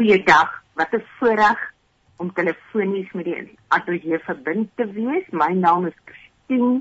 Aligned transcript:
Goeiedag. 0.00 0.62
Wat 0.72 0.92
'n 0.92 1.04
voorreg 1.18 1.72
om 2.16 2.32
telefonies 2.32 3.12
met 3.12 3.24
die 3.24 3.58
ateljee 3.68 4.18
verbind 4.18 4.68
te 4.74 4.86
wees. 4.92 5.26
My 5.30 5.52
naam 5.52 5.86
is 5.86 5.98
Christine 6.04 6.80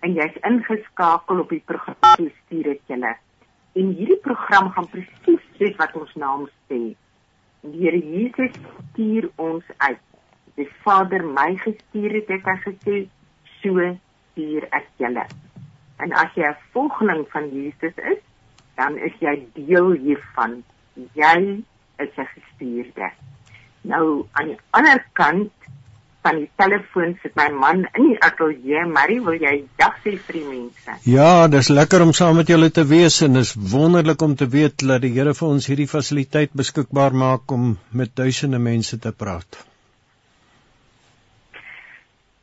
en 0.00 0.12
jy's 0.12 0.36
ingeskakel 0.40 1.38
op 1.38 1.48
die 1.48 1.62
program 1.64 2.30
Stuur 2.44 2.62
dit 2.62 2.80
julle. 2.86 3.16
En 3.72 3.86
hierdie 3.98 4.16
program 4.16 4.70
gaan 4.70 4.88
presies 4.88 5.42
soos 5.58 5.76
wat 5.76 5.92
ons 5.92 6.14
naam 6.14 6.48
sê. 6.68 6.80
Die 7.60 7.80
Here 7.82 7.98
Jesus 7.98 8.56
stuur 8.92 9.28
ons 9.36 9.64
uit. 9.76 10.00
Die 10.54 10.68
Vader 10.82 11.24
my 11.24 11.56
gestuur 11.56 12.12
het, 12.12 12.28
het 12.28 12.44
hy 12.44 12.56
gesê, 12.64 12.96
so 13.60 13.98
stuur 14.30 14.68
ek 14.70 14.88
julle. 14.96 15.26
En 15.96 16.12
as 16.12 16.32
jy 16.34 16.48
'n 16.48 16.56
volgeling 16.72 17.28
van 17.28 17.50
Jesus 17.50 17.94
is, 17.96 18.24
dan 18.76 18.96
is 18.96 19.12
jy 19.20 19.48
deel 19.52 19.90
hiervan. 19.90 20.64
Jy 21.12 21.64
is 21.98 22.12
'n 22.16 22.28
gestuurde. 22.34 23.10
Nou 23.82 24.26
aan 24.32 24.46
die 24.46 24.58
ander 24.70 25.04
kant 25.12 25.52
van 26.24 26.38
die 26.40 26.48
telefoon 26.56 27.18
sit 27.22 27.34
my 27.36 27.50
man 27.52 27.82
in 27.98 28.06
die 28.08 28.20
ateljee. 28.24 28.86
Marie, 28.88 29.20
wil 29.24 29.36
jy 29.40 29.66
dag 29.80 29.98
sê 30.04 30.14
vir 30.16 30.38
die 30.38 30.44
mense? 30.46 30.96
Ja, 31.04 31.48
dis 31.52 31.68
lekker 31.68 32.04
om 32.06 32.14
saam 32.16 32.38
met 32.40 32.48
julle 32.48 32.70
te 32.70 32.86
wees 32.88 33.20
en 33.26 33.36
dis 33.36 33.52
wonderlik 33.74 34.22
om 34.22 34.36
te 34.40 34.48
weet 34.48 34.86
dat 34.88 35.04
die 35.04 35.12
Here 35.18 35.34
vir 35.36 35.48
ons 35.48 35.68
hierdie 35.68 35.90
fasiliteit 35.90 36.56
beskikbaar 36.56 37.12
maak 37.24 37.52
om 37.52 37.74
met 37.92 38.16
duisende 38.16 38.58
mense 38.58 38.98
te 38.98 39.12
praat. 39.12 39.60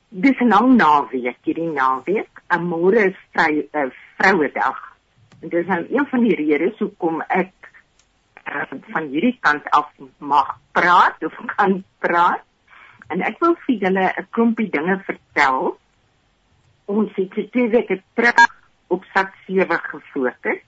Dis 0.10 0.38
'n 0.42 0.50
lang 0.54 0.76
naweek, 0.78 1.40
hierdie 1.44 1.72
naweek. 1.72 2.44
'n 2.54 2.68
Môre 2.68 3.10
is 3.10 3.18
vry, 3.34 3.66
uh, 3.74 3.90
Vrouedag. 4.18 4.80
En 5.42 5.50
dis 5.50 5.66
nou 5.66 5.82
een 5.90 6.06
van 6.06 6.24
die 6.24 6.36
redes 6.36 6.78
hoekom 6.80 7.24
ek 7.28 7.54
van 8.94 9.08
hierdie 9.12 9.38
kant 9.40 9.68
af 9.70 9.90
mag 10.18 10.58
praat 10.72 11.24
of 11.24 11.36
kan 11.56 11.84
praat. 12.00 12.44
En 13.12 13.22
ek 13.22 13.40
wil 13.40 13.56
vir 13.66 13.76
julle 13.76 14.06
'n 14.18 14.28
klompie 14.32 14.70
dinge 14.70 14.98
vertel. 15.06 15.78
Ons 16.86 17.12
het 17.16 17.52
twee 17.52 17.70
weke 17.70 18.02
terug 18.14 18.50
op 18.88 19.04
Sat 19.14 19.32
7 19.48 19.80
gefokus 19.80 20.62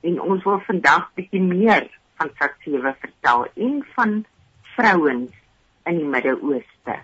en 0.00 0.20
ons 0.20 0.44
wil 0.44 0.60
vandag 0.60 1.10
bietjie 1.14 1.40
meer 1.40 1.88
van 2.16 2.30
Sat 2.38 2.54
7 2.64 2.96
vertel 3.00 3.46
en 3.54 3.84
van 3.94 4.24
vrouens 4.74 5.32
in 5.84 5.96
die 5.96 6.04
Midde-Ooste 6.04 6.96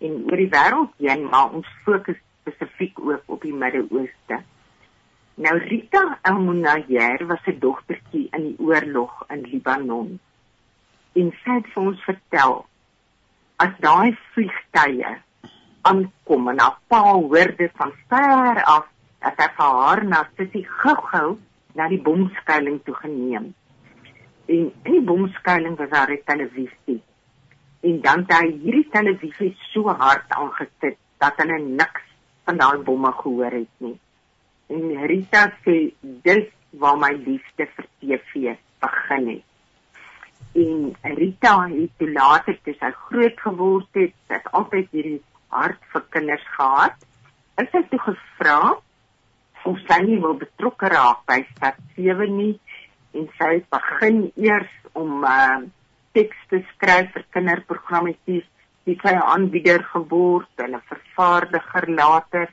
en 0.00 0.24
oor 0.30 0.40
die 0.40 0.50
wêreld 0.52 0.92
heen, 0.96 1.26
maar 1.28 1.52
ons 1.52 1.68
fokus 1.84 2.18
spesifiek 2.40 3.00
ook 3.00 3.22
op 3.26 3.42
die 3.44 3.54
Midde-Ooste. 3.54 4.40
Nou 5.40 5.56
Rita 5.56 6.18
Almunayer 6.22 7.26
was 7.26 7.40
'n 7.46 7.58
dogtertjie 7.58 8.28
in 8.36 8.42
die 8.42 8.58
oorlog 8.58 9.24
in 9.28 9.40
Libanon. 9.40 10.20
En 11.12 11.30
sy 11.42 11.50
het 11.50 11.68
vir 11.72 11.82
ons 11.82 12.02
vertel 12.04 12.66
as 13.56 13.72
daai 13.78 14.18
vliegtye 14.32 15.12
aankom 15.82 16.48
en 16.48 16.60
haar 16.60 16.76
pa 16.88 17.00
hoor 17.12 17.54
dit 17.56 17.72
van 17.80 17.92
ver 18.08 18.60
af 18.64 18.84
dat 19.20 19.40
hy 19.40 19.48
vir 19.60 19.70
haar 19.78 20.04
na 20.04 20.20
Sissie 20.36 20.66
gou-gou 20.82 21.38
na 21.74 21.88
die 21.88 22.02
bomskuiling 22.02 22.78
toe 22.84 22.94
geneem. 22.94 23.54
En 24.46 24.60
in 24.82 24.92
die 24.92 25.02
bomskuiling 25.12 25.76
was 25.76 25.90
daar 25.90 26.12
'n 26.12 26.22
televisie. 26.24 27.00
En 27.80 28.00
dan 28.00 28.18
het 28.28 28.36
hy 28.40 28.46
hierdie 28.50 28.88
televisie 28.90 29.56
so 29.72 29.88
hard 29.88 30.28
aangesit 30.28 30.96
dat 31.18 31.32
hulle 31.36 31.58
niks 31.58 32.04
van 32.44 32.56
daai 32.56 32.78
bomme 32.78 33.12
gehoor 33.12 33.52
het 33.52 33.74
nie. 33.78 33.98
En 34.70 35.06
Rita 35.10 35.48
sê 35.64 35.76
dis 36.26 36.46
waar 36.78 36.98
my 36.98 37.10
liefde 37.26 37.66
vir 37.76 37.86
TV 37.98 38.52
begin 38.84 39.26
het. 39.32 39.46
En 40.62 41.16
Rita 41.16 41.54
het 41.72 41.96
toe 41.98 42.10
later 42.12 42.58
toe 42.64 42.74
sy 42.78 42.90
groot 43.06 43.42
geword 43.46 43.98
het, 43.98 44.14
het 44.30 44.46
altyd 44.52 44.86
hierdie 44.94 45.18
hart 45.50 45.82
vir 45.92 46.06
kinders 46.14 46.46
gehad. 46.54 47.02
Ek 47.58 47.74
het 47.74 47.90
toe 47.90 48.00
gevra 48.04 48.60
of 49.66 49.82
sy 49.88 49.98
nie 50.06 50.20
wil 50.22 50.38
betrokke 50.38 50.88
raak 50.94 51.26
by 51.28 51.40
Stad 51.50 51.82
7 51.98 52.30
nie 52.36 52.54
en 53.18 53.26
sy 53.40 53.50
het 53.56 53.66
begin 53.74 54.22
eers 54.38 54.70
om 54.94 55.26
uh, 55.26 55.60
teks 56.14 56.46
te 56.50 56.62
skryf 56.70 57.10
vir 57.16 57.26
kinderprogrammetjies. 57.34 58.46
Sy 58.86 58.94
het 58.94 59.04
'n 59.10 59.28
aanbieder 59.34 59.82
geword 59.92 60.62
en 60.64 60.78
'n 60.78 60.86
vervaardiger 60.92 61.90
later 61.90 62.48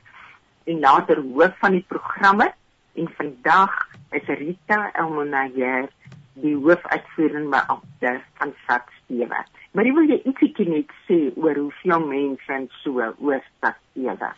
en 0.68 0.80
later 0.84 1.22
hoof 1.34 1.54
van 1.62 1.76
die 1.76 1.84
programme 1.88 2.52
en 2.98 3.08
vandag 3.16 3.74
is 4.16 4.26
Rita 4.26 4.90
Elmonayer 4.92 5.88
die 6.42 6.54
hoofuitvoerende 6.54 7.50
beampte 7.50 8.12
van 8.38 8.52
SAT7. 8.66 9.40
Maar 9.72 9.90
wil 9.96 10.06
jy 10.10 10.20
ietsie 10.24 10.68
net 10.68 10.92
sê 11.08 11.18
oor 11.36 11.56
hoeveel 11.58 12.04
mense 12.06 12.54
in 12.60 12.68
so 12.82 13.00
oor 13.00 13.42
SAT7? 13.42 14.30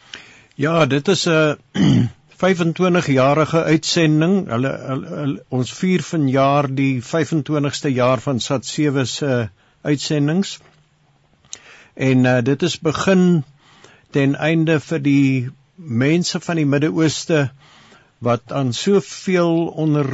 Ja, 0.60 0.86
dit 0.86 1.08
is 1.08 1.26
'n 1.28 2.08
25-jarige 2.40 3.62
uitsending. 3.62 4.48
Hulle, 4.48 4.72
hulle, 4.88 5.08
hulle 5.20 5.44
ons 5.48 5.72
vier 5.78 6.02
vanjaar 6.02 6.68
die 6.74 7.02
25ste 7.04 7.92
jaar 7.92 8.20
van 8.20 8.40
SAT7 8.40 9.04
se 9.04 9.48
uitsendings. 9.82 10.58
En 11.94 12.24
uh, 12.24 12.40
dit 12.42 12.62
is 12.62 12.80
begin 12.80 13.44
ten 14.10 14.34
einde 14.34 14.80
vir 14.80 15.02
die 15.02 15.50
mense 15.80 16.40
van 16.40 16.58
die 16.60 16.66
Midde-Ooste 16.68 17.50
wat 18.20 18.52
aan 18.52 18.72
soveel 18.76 19.70
onder 19.80 20.08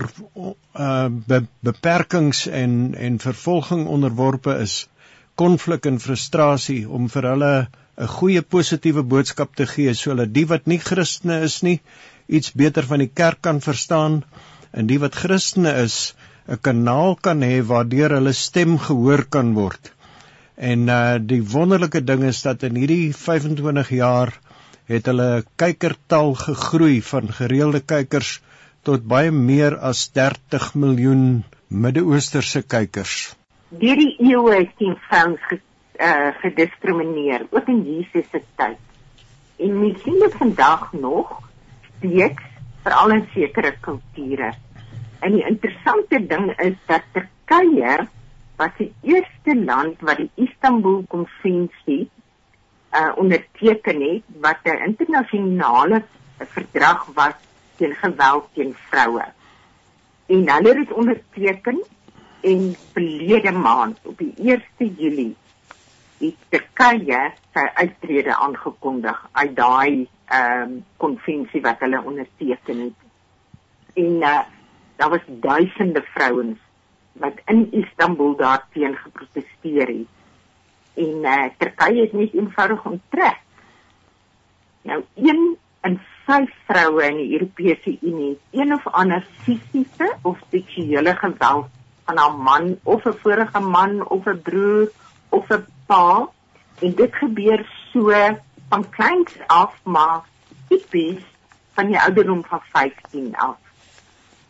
uh 0.78 1.08
be, 1.10 1.40
beperkings 1.60 2.46
en 2.46 2.94
en 2.94 3.18
vervolging 3.18 3.86
onderworpe 3.86 4.54
is, 4.62 4.86
konflik 5.34 5.86
en 5.90 5.98
frustrasie 6.00 6.84
om 6.88 7.08
vir 7.10 7.28
hulle 7.32 7.54
'n 7.96 8.12
goeie 8.12 8.42
positiewe 8.42 9.02
boodskap 9.02 9.56
te 9.56 9.66
gee 9.66 9.94
sodat 9.94 10.32
die 10.32 10.46
wat 10.46 10.66
nie 10.66 10.78
Christene 10.78 11.40
is 11.48 11.62
nie 11.62 11.80
iets 12.28 12.52
beter 12.52 12.86
van 12.86 13.02
die 13.02 13.10
kerk 13.22 13.42
kan 13.42 13.60
verstaan 13.60 14.22
en 14.72 14.86
die 14.86 14.98
wat 15.02 15.14
Christene 15.14 15.74
is 15.82 16.14
'n 16.48 16.60
kanaal 16.62 17.16
kan 17.16 17.42
hê 17.42 17.60
waardeur 17.66 18.14
hulle 18.20 18.32
stem 18.32 18.78
gehoor 18.78 19.24
kan 19.24 19.54
word. 19.54 19.92
En 20.56 20.88
uh 20.88 21.18
die 21.18 21.42
wonderlike 21.42 22.04
ding 22.04 22.22
is 22.22 22.42
dat 22.42 22.62
in 22.62 22.76
hierdie 22.76 23.14
25 23.14 23.90
jaar 23.90 24.38
het 24.86 25.08
hulle 25.10 25.44
kykertal 25.58 26.34
gegroei 26.38 27.00
van 27.02 27.32
gereelde 27.38 27.80
kykers 27.82 28.40
tot 28.86 29.06
baie 29.10 29.32
meer 29.34 29.74
as 29.82 30.06
30 30.14 30.74
miljoen 30.78 31.24
Midde-Oosterse 31.68 32.62
kykers. 32.62 33.34
Deur 33.74 33.98
die 33.98 34.12
eeue 34.22 34.60
is 34.62 34.70
die 34.78 34.92
vrouens 35.08 35.42
ge, 35.50 35.58
uh, 35.98 36.30
gediskrimineer, 36.42 37.48
ook 37.50 37.66
in 37.72 37.82
Jesus 37.82 38.28
se 38.30 38.42
tyd. 38.60 38.78
En 39.58 39.80
mens 39.80 40.02
sien 40.04 40.20
dit 40.22 40.36
vandag 40.38 40.92
nog 40.92 41.32
steeds 41.96 42.42
veral 42.84 43.16
in 43.16 43.24
sekere 43.34 43.72
kulture. 43.80 44.52
En 45.18 45.34
die 45.34 45.46
interessante 45.48 46.20
ding 46.30 46.52
is 46.62 46.76
dat 46.86 47.02
Turkye 47.16 48.06
was 48.56 48.76
die 48.78 48.92
eerste 49.02 49.56
land 49.64 50.00
wat 50.00 50.22
die 50.22 50.30
Istanbul 50.46 51.02
konvensie 51.10 52.06
uh, 52.92 53.12
onderteken 53.16 54.00
het 54.00 54.22
wat 54.40 54.58
'n 54.62 54.82
internasionale 54.84 56.02
verdrag 56.38 57.06
was 57.14 57.34
teen 57.76 57.94
geweld 57.94 58.48
teen 58.52 58.74
vroue. 58.88 59.24
En 60.26 60.50
hulle 60.50 60.68
het 60.68 60.76
dit 60.76 60.92
onderteken 60.92 61.84
en 62.40 62.74
verlede 62.92 63.52
maand 63.52 63.98
op 64.02 64.18
die 64.18 64.34
1 64.78 64.94
Julie 64.96 65.36
het 66.18 66.34
Turkye 66.48 67.32
sy 67.54 67.64
uittrede 67.74 68.36
aangekondig 68.36 69.28
uit 69.32 69.56
daai 69.56 70.08
ehm 70.26 70.62
um, 70.62 70.84
konvensie 70.96 71.60
wat 71.62 71.78
hulle 71.78 72.02
onderteken 72.02 72.78
het. 72.78 73.00
En 73.94 74.16
uh, 74.20 74.40
daar 74.96 75.10
was 75.10 75.26
duisende 75.26 76.02
vrouens 76.02 76.58
wat 77.12 77.40
in 77.44 77.72
Istanbul 77.72 78.36
daarteen 78.36 78.96
geprotesteer 78.96 79.86
het 79.86 80.15
en 80.96 81.24
uh, 81.24 81.44
Turkye 81.58 82.00
het 82.00 82.12
net 82.12 82.34
eenvoudig 82.34 82.84
onttrek. 82.84 83.40
Nou 84.82 85.02
een 85.14 85.56
in 85.86 85.98
vyf 86.26 86.50
vroue 86.66 87.04
in 87.06 87.18
die 87.20 87.32
Europese 87.38 87.96
Unie 88.00 88.38
een 88.50 88.72
of 88.74 88.86
ander 88.86 89.26
fisiese 89.44 90.08
of 90.22 90.38
seksuele 90.50 91.14
geweld 91.16 91.68
van 92.06 92.18
'n 92.18 92.42
man 92.48 92.78
of 92.82 93.04
'n 93.04 93.18
vorige 93.22 93.60
man 93.60 94.08
of 94.08 94.26
'n 94.26 94.42
broer 94.42 94.90
of 95.28 95.48
'n 95.50 95.66
pa 95.86 96.28
en 96.80 96.94
dit 96.94 97.14
gebeur 97.14 97.66
so 97.92 98.10
van 98.68 98.90
kleins 98.90 99.32
af 99.46 99.74
maar 99.84 100.20
tipies 100.68 101.22
van 101.74 101.86
die 101.86 102.00
ouderdom 102.00 102.44
van 102.44 102.60
15 102.72 103.36
af. 103.36 103.58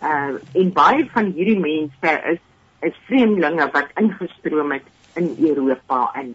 Uh 0.03 0.35
en 0.53 0.73
baie 0.73 1.09
van 1.13 1.25
hierdie 1.25 1.61
mense 1.61 2.21
is 2.33 2.43
is 2.81 2.97
vreemdelinge 3.07 3.71
wat 3.73 3.89
ingestroom 3.95 4.73
het 4.73 4.89
in 5.17 5.35
Europa 5.39 6.11
in. 6.23 6.35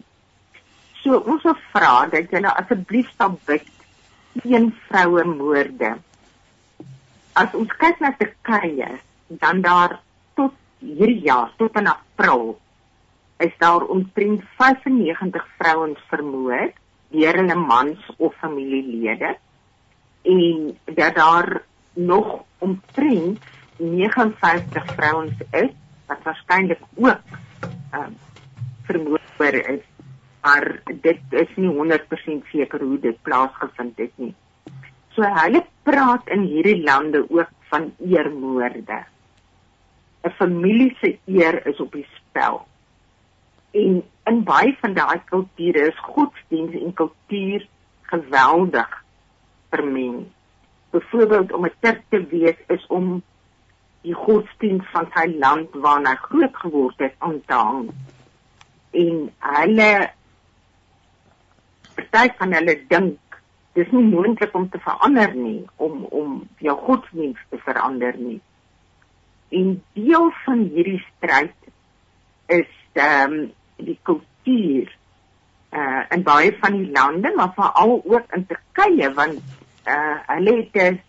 So 1.02 1.18
ons 1.18 1.44
wil 1.48 1.58
vra 1.74 1.94
dat 2.12 2.34
julle 2.34 2.52
asseblief 2.62 3.10
sal 3.18 3.38
bid 3.48 3.68
teen 4.42 4.72
vroue 4.88 5.24
moorde. 5.28 5.96
As 7.40 7.56
ons 7.58 7.72
kyk 7.80 8.02
na 8.04 8.12
Turkye, 8.20 8.90
dan 9.42 9.62
daar 9.64 10.00
tot 10.36 10.54
hierdie 10.80 11.22
jaar 11.26 11.54
tot 11.58 11.78
in 11.80 11.88
April 11.88 12.60
is 13.42 13.54
daar 13.58 13.86
omtrent 13.90 14.44
95 14.58 15.46
vrouens 15.58 16.00
vermoor 16.10 16.72
deur 17.12 17.40
hulle 17.42 17.56
mans 17.56 18.12
of 18.18 18.36
familielede 18.40 19.36
en 20.22 20.78
dat 20.86 21.16
daar 21.16 21.62
nog 21.94 22.44
omtrent 22.58 23.40
59 23.78 24.86
vrouens 24.96 25.34
is 25.52 25.72
wat 26.08 26.24
waarskynlik 26.24 26.84
ook 26.96 27.18
um, 27.94 28.16
vermoor 28.92 29.54
is 29.54 29.84
maar 30.42 30.82
dit 30.86 31.20
is 31.30 31.50
nie 31.56 31.70
100% 31.70 32.50
seker 32.50 32.82
hoe 32.82 33.00
dit 33.00 33.22
plaasgevind 33.22 33.98
het 34.02 34.14
nie. 34.16 34.34
So 35.16 35.28
hulle 35.38 35.64
praat 35.86 36.30
in 36.34 36.46
hierdie 36.50 36.82
lande 36.84 37.24
ook 37.30 37.52
van 37.70 37.92
eermoorde. 38.00 39.04
'n 40.24 40.34
Familie 40.38 40.96
se 41.02 41.18
eer 41.26 41.66
is 41.68 41.80
op 41.80 41.92
die 41.92 42.08
spel. 42.16 42.66
En 43.72 44.04
in 44.26 44.44
baie 44.44 44.78
van 44.82 44.94
daai 44.94 45.22
kulture 45.26 45.88
is 45.88 46.00
godsdiens 46.00 46.74
en 46.74 46.94
kultuur 46.94 47.68
geweldig 48.02 49.04
vermeng. 49.70 50.26
Byvoorbeeld 50.90 51.52
om 51.54 51.66
'n 51.66 51.74
kerk 51.80 52.02
te 52.10 52.26
wees 52.26 52.60
is 52.68 52.88
om 52.88 53.24
die 54.02 54.14
godsdiens 54.14 54.86
van 54.92 55.08
sy 55.14 55.38
land 55.38 55.70
waarna 55.74 56.10
hy 56.10 56.16
groot 56.16 56.56
geword 56.56 56.98
het 56.98 57.14
aan 57.18 57.42
te 57.46 57.54
hang. 57.54 57.90
En 58.92 59.30
hulle 59.40 59.92
party 61.96 62.32
van 62.38 62.54
hulle 62.58 62.76
dink 62.92 63.38
dis 63.78 63.92
nie 63.96 64.04
moontlik 64.04 64.56
om 64.58 64.68
te 64.70 64.80
verander 64.84 65.36
nie, 65.36 65.62
om 65.76 66.04
om 66.12 66.42
jou 66.60 66.76
godsdiens 66.88 67.40
te 67.50 67.60
verander 67.66 68.18
nie. 68.20 68.40
En 69.50 69.78
deel 69.96 70.32
van 70.46 70.66
hierdie 70.74 71.00
stryd 71.08 71.72
is 72.52 72.72
ehm 72.94 73.38
um, 73.38 73.38
die 73.82 73.98
kultuur 74.04 74.92
uh 75.72 76.02
in 76.12 76.24
baie 76.28 76.52
van 76.60 76.76
die 76.76 76.92
lande 76.92 77.32
maar 77.36 77.54
veral 77.56 78.02
ook 78.04 78.36
in 78.36 78.46
Turkye 78.46 79.14
want 79.14 79.40
uh 79.88 80.18
hulle 80.34 80.56
het 80.58 80.76
'n 80.84 81.00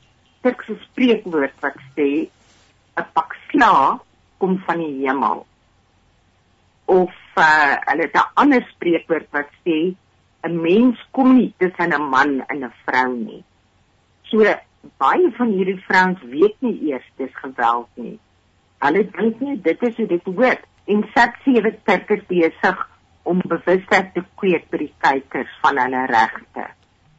Turkse 0.43 0.77
spreekwoord 0.87 1.55
wat 1.61 1.79
sê 1.97 2.09
'n 3.01 3.07
pak 3.13 3.35
sla 3.51 3.99
kom 4.39 4.59
van 4.67 4.79
die 4.79 5.07
hemel 5.07 5.47
of 6.85 7.13
uh 7.37 7.77
hulle 7.89 8.03
het 8.03 8.17
'n 8.17 8.31
ander 8.35 8.63
spreekwoord 8.75 9.29
wat 9.31 9.51
sê 9.65 9.95
'n 10.43 10.61
mens 10.61 10.99
kom 11.11 11.37
nie 11.37 11.55
tussen 11.59 11.95
'n 11.95 12.09
man 12.09 12.45
en 12.47 12.65
'n 12.65 12.73
vrou 12.85 13.17
nie. 13.17 13.45
So 14.23 14.39
baie 14.99 15.31
van 15.37 15.51
hierdie 15.57 15.83
vrouens 15.87 16.23
weet 16.23 16.57
nie 16.61 16.91
eers 16.91 17.09
dis 17.17 17.35
geweld 17.35 17.89
nie. 17.95 18.19
Hulle 18.79 19.11
dink 19.11 19.41
nie 19.41 19.61
dit 19.63 19.83
is 19.83 19.97
hoe 19.97 20.07
dit 20.07 20.25
hoort. 20.25 20.65
En 20.85 21.05
sat 21.15 21.35
sewe 21.45 21.79
turkers 21.85 22.27
besig 22.27 22.89
om 23.23 23.43
bewustheid 23.47 24.15
te 24.15 24.25
kweek 24.35 24.71
by 24.71 24.79
die 24.79 24.95
kykers 24.99 25.53
van 25.63 25.79
hulle 25.79 26.07
regte. 26.11 26.67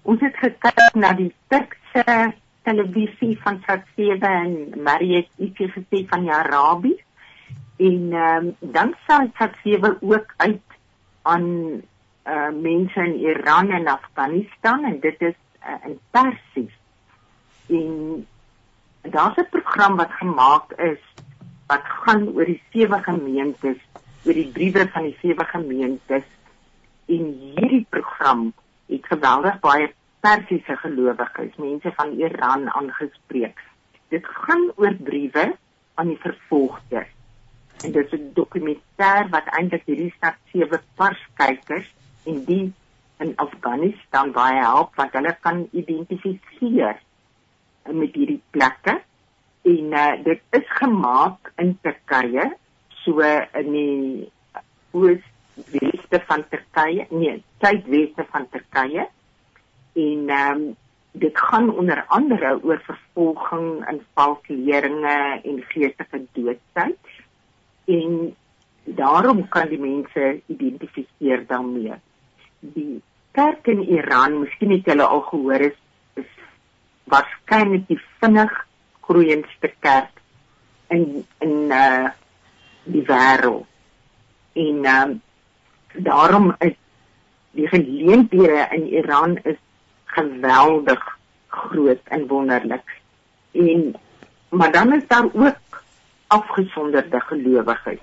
Ons 0.04 0.19
het 0.19 0.36
gekyk 0.36 0.98
na 1.00 1.13
die 1.13 1.31
Turkse 1.48 2.33
televisie 2.68 3.38
van 3.44 3.62
Sat 3.68 3.86
sewe 3.95 4.27
en 4.27 4.56
Mariet 4.83 5.30
ietsie 5.38 5.69
gesê 5.71 6.04
van 6.10 6.25
die 6.25 6.33
Arabies 6.33 7.00
en 7.78 8.14
um, 8.14 8.56
dan 8.60 8.94
sê 9.06 9.18
Sat 9.38 9.56
sewe 9.64 9.98
ook 10.02 10.34
uit 10.38 10.62
aan 11.22 11.48
uh, 12.28 12.52
mense 12.52 13.00
in 13.00 13.16
Iran 13.20 13.70
en 13.70 13.88
Afghanistan 13.88 14.84
en 14.84 15.00
dit 15.00 15.22
is 15.22 15.36
uh, 15.66 15.88
in 15.88 16.00
Persies. 16.12 16.75
En 17.68 18.28
daar's 19.02 19.38
'n 19.38 19.50
program 19.50 19.96
wat 19.96 20.12
gemaak 20.12 20.72
is 20.72 21.02
wat 21.68 21.81
gaan 21.84 22.28
oor 22.36 22.46
die 22.46 22.62
sewe 22.72 23.00
gemeentes, 23.04 23.80
oor 24.25 24.34
die 24.34 24.52
briewe 24.52 24.88
van 24.94 25.04
die 25.04 25.18
sewe 25.22 25.46
gemeentes. 25.46 26.24
En 27.06 27.24
hierdie 27.56 27.86
program 27.90 28.54
het 28.86 29.06
geweldig 29.06 29.60
baie 29.60 29.94
Persiese 30.20 30.75
gelowiges, 30.75 31.56
mense 31.56 31.92
van 31.96 32.12
Iran 32.20 32.70
aangespreek. 32.70 33.60
Dit 34.08 34.25
gaan 34.25 34.72
oor 34.75 34.94
briewe 34.94 35.56
aan 35.94 36.08
die 36.08 36.20
vervolgdes. 36.20 37.10
En 37.81 37.92
dit 37.92 38.06
is 38.06 38.20
'n 38.20 38.31
dokumentêr 38.34 39.30
wat 39.30 39.48
eintlik 39.58 39.84
hierdie 39.86 40.14
stad 40.18 40.36
sewe 40.52 40.81
parskykers 40.96 41.90
en 42.25 42.44
die 42.46 42.74
in 43.20 43.34
Afghanistan 43.36 44.31
baie 44.31 44.60
help 44.60 44.96
want 44.96 45.14
hulle 45.18 45.36
kan 45.42 45.68
identifiseer 45.72 47.02
met 47.92 48.16
hierdie 48.16 48.42
plekke. 48.56 49.02
En 49.64 49.96
uh, 50.04 50.14
dit 50.24 50.42
is 50.50 50.68
gemaak 50.80 51.52
in 51.56 51.78
Turkye 51.81 52.52
so 53.04 53.20
in 53.60 53.72
die 53.72 54.31
oosweste 54.92 56.22
van 56.28 56.46
Turkye 56.50 57.08
nee 57.10 57.44
suidweste 57.60 58.25
van 58.31 58.48
Turkye. 58.50 59.08
En 59.94 60.30
um, 60.30 60.64
dit 61.12 61.38
gaan 61.38 61.70
onder 61.70 62.04
andere 62.08 62.58
oor 62.64 62.81
vervolging 62.86 63.86
en 63.86 64.02
valsleringe 64.14 65.18
en 65.44 65.64
geestelike 65.68 66.25
doodheid 66.31 66.98
en 67.85 68.35
daarom 68.83 69.47
kan 69.50 69.69
die 69.69 69.80
mense 69.80 70.41
identifiseer 70.47 71.45
daarmee 71.47 72.00
die 72.63 73.01
kerk 73.31 73.68
in 73.68 73.83
Iran 73.83 74.39
miskien 74.44 74.71
het 74.71 74.88
julle 74.88 75.06
al 75.06 75.24
gehoor 75.27 75.65
is, 75.69 75.77
is 76.19 76.30
waarskynlik 77.12 77.88
die 77.89 78.00
vinnig 78.21 78.53
groeiendste 79.03 79.71
kerk 79.83 80.21
in 80.94 81.25
in 81.44 81.71
uh 81.71 82.12
die 82.83 83.03
wêreld. 83.07 83.68
En 84.59 84.86
um 84.94 85.12
daarom 86.07 86.53
is 86.59 86.75
die 87.51 87.68
geleenthede 87.68 88.68
in 88.75 88.88
Iran 88.91 89.38
is 89.44 89.59
geweldig 90.06 91.03
groot 91.47 92.01
en 92.03 92.27
wonderlik. 92.27 93.00
En 93.51 93.95
maar 94.50 94.71
dan 94.71 94.94
is 94.94 95.07
daar 95.07 95.25
ook 95.33 95.56
afgesonderde 96.38 97.19
gelowiges. 97.30 98.00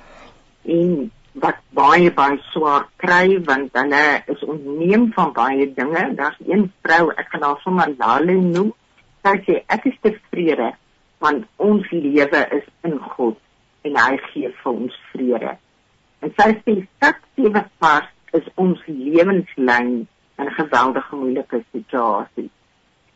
En 0.63 1.11
wat 1.33 1.59
baie 1.77 2.11
baie 2.11 2.39
swaar 2.51 2.87
kry 3.03 3.39
want 3.47 3.75
hulle 3.79 4.05
is 4.33 4.45
ontneem 4.45 5.11
van 5.15 5.33
baie 5.33 5.67
dinge. 5.75 6.05
Daar's 6.19 6.39
een 6.47 6.67
vrou, 6.83 7.11
ek 7.17 7.31
gaan 7.33 7.47
haar 7.47 7.61
sommer 7.65 7.95
Lale 7.99 8.37
noem. 8.41 8.73
Sy 9.25 9.37
sê 9.47 9.59
ek 9.69 9.91
is 9.91 9.99
tevrede 10.05 10.73
want 11.21 11.45
ons 11.61 11.85
lewe 11.93 12.41
is 12.57 12.69
in 12.89 12.97
God 13.13 13.37
en 13.85 13.97
hy 13.97 14.17
gee 14.31 14.49
vir 14.63 14.73
ons 14.73 14.97
vrede. 15.13 15.53
En 16.25 16.33
sy 16.39 16.49
sê 16.63 16.77
dat 17.05 17.21
sewe 17.37 17.63
pas 17.83 18.09
is 18.37 18.47
ons 18.61 18.81
lewenslyn 18.87 19.93
in 20.41 20.47
'n 20.47 20.57
geweldige 20.57 21.17
moeilike 21.17 21.63
situasie. 21.73 22.51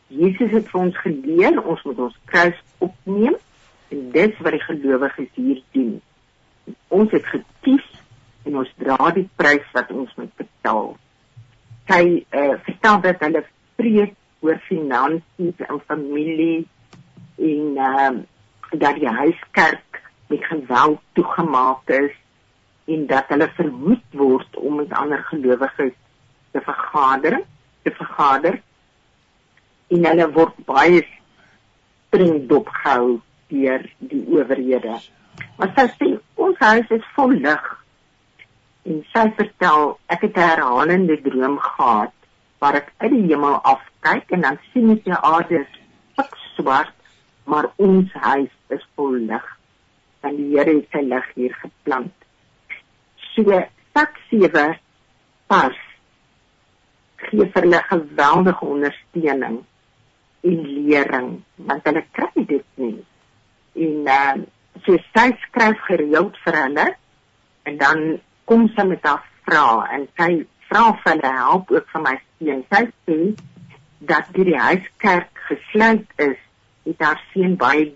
Jesus 0.09 0.51
het 0.51 0.69
vir 0.69 0.81
ons 0.81 0.97
geleer 0.97 1.63
ons 1.65 1.83
moet 1.83 1.99
ons 1.99 2.19
kruis 2.25 2.59
opneem 2.79 3.37
en 3.89 4.11
dis 4.15 4.41
wat 4.41 4.57
die 4.57 4.65
gelowiges 4.65 5.31
hier 5.35 5.63
doen. 5.77 5.95
Ons 6.89 7.13
het 7.13 7.27
gekies 7.27 7.87
en 8.45 8.61
ons 8.61 8.75
dra 8.81 9.11
die 9.17 9.29
prys 9.41 9.67
wat 9.77 9.91
ons 9.93 10.13
moet 10.19 10.33
betaal. 10.41 10.95
Sy 11.89 12.05
uh, 12.21 12.55
vertel 12.67 13.01
dat 13.05 13.25
hulle 13.27 13.45
preek 13.81 14.15
oor 14.45 14.61
finansies 14.69 15.67
en 15.69 15.83
familie 15.89 16.65
en 17.41 17.83
ehm 17.89 18.23
uh, 18.23 18.31
dat 18.75 18.97
die 18.99 19.07
huiskerk 19.09 20.01
met 20.27 20.45
geweld 20.45 20.99
toegemaak 21.13 21.91
is 21.95 22.15
en 22.91 23.07
dat 23.07 23.29
hulle 23.31 23.47
verhoed 23.55 24.17
word 24.19 24.57
om 24.57 24.81
met 24.81 24.93
ander 24.99 25.21
gelowiges 25.29 25.93
te 26.51 26.61
vergader, 26.61 27.41
te 27.83 27.91
vergader. 27.91 28.59
En 29.95 30.09
hulle 30.09 30.27
word 30.35 30.59
baie 30.67 31.05
streng 32.09 32.49
dopgehou 32.51 33.21
deur 33.53 33.87
die 33.99 34.25
owerhede. 34.31 34.99
Maar 35.59 35.73
sy 35.77 35.87
sê 35.99 36.11
ons 36.41 36.59
huis 36.59 36.93
is 36.97 37.07
vol 37.17 37.35
lig. 37.47 37.65
En 38.85 39.01
sy 39.13 39.25
vertel 39.39 39.97
ek 40.15 40.27
het 40.27 40.37
'n 40.37 40.49
herhalende 40.51 41.17
droom 41.23 41.59
gehad 41.59 42.13
waar 42.61 42.75
ek 42.81 42.93
uit 42.99 43.11
die 43.11 43.27
hemel 43.31 43.57
afkyk 43.73 44.31
en 44.31 44.41
dan 44.41 44.59
sien 44.73 44.91
ek 44.91 45.05
die 45.05 45.21
aarde 45.33 45.67
swart 46.57 46.95
maar 47.45 47.67
ons 47.77 48.13
huis 48.13 48.53
is 48.69 48.85
vol 48.95 49.17
lig. 49.31 49.47
Want 50.21 50.37
die 50.37 50.51
Here 50.57 50.77
het 50.77 50.89
sy 50.93 51.03
lig 51.05 51.27
hier 51.35 51.55
geplant. 51.61 52.15
So 53.35 53.61
sak 53.95 54.17
7 54.31 54.79
pas 55.47 55.77
gee 57.25 57.47
vir 57.55 57.67
hulle 57.67 57.81
geweldige 57.89 58.69
ondersteuning 58.77 59.59
en 60.51 60.63
lering 60.89 61.29
want 61.57 61.87
hulle 61.89 62.05
kry 62.17 62.47
dit 62.49 62.67
nie. 62.81 62.97
En 63.75 64.07
uh, 64.07 64.35
sy 64.85 65.29
skryf 65.47 65.81
gereeld 65.89 66.37
vir 66.45 66.59
hulle 66.63 66.87
en 67.65 67.79
dan 67.81 68.03
kom 68.45 68.69
sy 68.77 68.85
met 68.89 69.05
haar 69.07 69.25
vrae 69.47 69.87
en 69.97 70.07
sy 70.19 70.31
vra 70.69 70.85
vir 71.01 71.13
hulle 71.13 71.33
help 71.39 71.71
ook 71.75 71.91
vir 71.93 72.05
my 72.07 72.15
seun. 72.39 72.65
Sy 72.73 72.83
sê 73.07 73.19
dat 74.11 74.31
die 74.37 74.57
huiskerk 74.57 75.45
gesluit 75.49 76.07
is 76.21 76.41
het 76.85 77.01
haar 77.01 77.21
seun 77.33 77.57
baie 77.61 77.93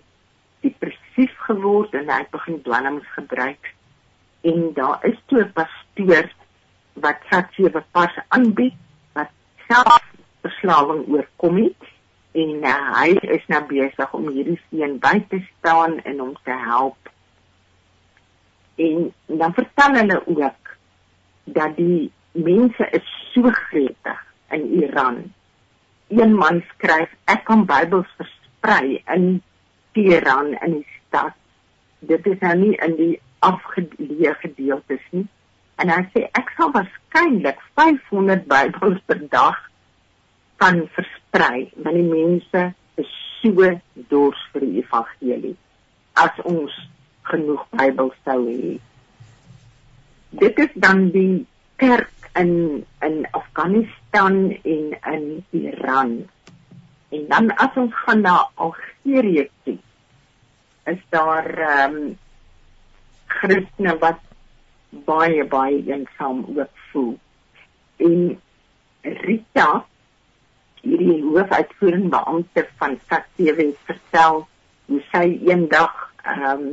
depressief 0.65 1.35
geword 1.47 1.93
en 1.99 2.09
hy 2.09 2.23
begin 2.33 2.61
dwelms 2.65 3.07
gebruik. 3.15 3.73
En 4.49 4.73
daar 4.73 5.05
is 5.05 5.17
toe 5.27 5.43
'n 5.43 5.53
pastoor 5.53 6.29
wat 7.03 7.27
Satsewe 7.29 7.83
pas 7.91 8.13
aanbied 8.27 8.75
wat 9.13 9.31
self 9.67 10.03
verslawing 10.41 11.07
oorkom 11.07 11.57
het 11.57 11.98
en 12.31 12.63
uh, 12.63 12.73
hy 12.99 13.15
is 13.35 13.45
nou 13.49 13.61
besig 13.69 14.13
om 14.13 14.27
hierdie 14.29 14.59
seun 14.69 14.97
by 15.01 15.17
te 15.31 15.39
staan 15.47 15.97
en 16.05 16.19
hom 16.21 16.35
te 16.45 16.55
help. 16.65 17.09
En 18.79 19.09
dan 19.41 19.55
vertel 19.57 19.97
hulle 19.97 20.19
ook 20.27 20.73
dat 21.57 21.75
die 21.79 22.11
mense 22.37 22.89
is 22.93 23.07
so 23.33 23.49
gretig 23.69 24.21
in 24.53 24.67
Iran. 24.83 25.17
Een 26.07 26.35
man 26.37 26.61
skryf 26.73 27.09
ek 27.33 27.43
kan 27.49 27.65
Bybels 27.69 28.09
versprei 28.17 29.01
in 29.15 29.41
Teheran 29.97 30.53
in 30.61 30.79
die 30.79 30.87
stad. 31.07 31.33
Dit 31.99 32.25
is 32.29 32.37
nou 32.45 32.55
nie 32.61 32.75
in 32.85 32.95
die 32.97 33.15
afgeleë 33.45 34.35
gedeeltes 34.43 35.01
nie. 35.15 35.25
En 35.81 35.89
hy 35.89 36.03
sê 36.13 36.27
ek 36.37 36.53
sal 36.57 36.71
waarskynlik 36.75 37.59
500 37.79 38.45
Bybels 38.51 39.01
per 39.09 39.21
dag 39.33 39.57
kan 40.61 40.85
versprei 40.93 41.18
want 41.33 41.95
die 41.95 42.03
mense 42.03 42.73
is 42.95 43.09
so 43.41 43.71
dors 44.09 44.39
vir 44.53 44.65
die 44.65 44.79
evangelie 44.83 45.55
as 46.19 46.39
ons 46.43 46.73
genoeg 47.29 47.65
Bybels 47.71 48.15
sou 48.25 48.41
hê. 48.47 48.77
Dit 50.41 50.59
is 50.59 50.73
dan 50.75 51.09
die 51.13 51.45
kerk 51.81 52.29
in 52.39 52.85
in 53.05 53.25
Afghanistan 53.31 54.51
en 54.63 54.95
in 55.13 55.45
Iran. 55.51 56.29
En 57.09 57.27
dan 57.27 57.51
as 57.57 57.75
ons 57.75 57.93
gaan 58.05 58.21
na 58.21 58.49
Algerië 58.55 59.49
toe, 59.63 59.77
is 60.85 61.01
daar 61.09 61.47
ehm 61.57 61.95
um, 61.95 62.17
Christene 63.29 63.95
wat 64.01 64.19
baie 64.89 65.45
baie 65.45 65.83
eensaam 65.85 66.45
ook 66.55 66.85
voel. 66.91 67.17
En 67.97 68.39
Rita, 69.01 69.85
hierdie 70.81 71.21
hoofuitvoerende 71.23 72.11
beampte 72.13 72.67
van 72.81 72.97
Satewe 73.09 73.71
vertel 73.87 74.45
hoe 74.89 75.01
sy 75.11 75.25
eendag 75.47 75.95
ehm 76.23 76.51
um, 76.51 76.67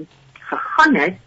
gegaan 0.46 0.94
het 0.94 1.22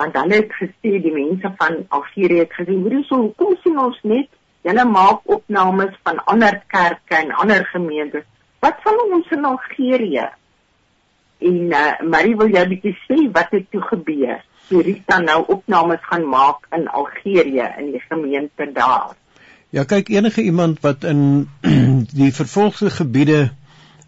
want 0.00 0.16
hulle 0.16 0.38
het 0.40 0.54
gesê 0.58 0.98
die 1.04 1.12
mense 1.14 1.50
van 1.58 1.82
Algerië 1.88 2.44
het 2.44 2.54
gesê 2.58 2.74
hoe 2.74 3.02
so 3.08 3.16
hoekom 3.26 3.56
sien 3.62 3.78
ons 3.78 3.98
net 4.02 4.30
julle 4.66 4.84
maak 4.84 5.26
opnames 5.36 5.94
van 6.06 6.20
ander 6.30 6.60
kerke 6.66 7.18
en 7.18 7.34
ander 7.44 7.64
gemeentes. 7.72 8.24
Wat 8.62 8.78
van 8.84 9.00
ons 9.10 9.30
in 9.34 9.44
Algerië? 9.44 10.28
En 11.42 11.58
uh, 11.74 12.00
Marie 12.14 12.36
wil 12.38 12.52
jy 12.54 12.62
bietjie 12.70 12.94
sê 13.06 13.18
wat 13.34 13.50
het 13.54 13.66
toe 13.74 13.82
gebeur? 13.88 14.42
Toe 14.68 14.82
Rita 14.86 15.18
nou 15.22 15.40
opnames 15.50 16.02
gaan 16.06 16.28
maak 16.30 16.68
in 16.76 16.86
Algerië 16.88 17.72
in 17.82 17.90
die 17.96 18.02
gemeente 18.06 18.68
daar. 18.72 19.16
Ja, 19.72 19.86
kyk 19.88 20.10
enige 20.12 20.42
iemand 20.44 20.82
wat 20.84 21.04
in 21.08 21.48
die 22.20 22.32
vervolgde 22.36 22.90
gebiede 22.92 23.40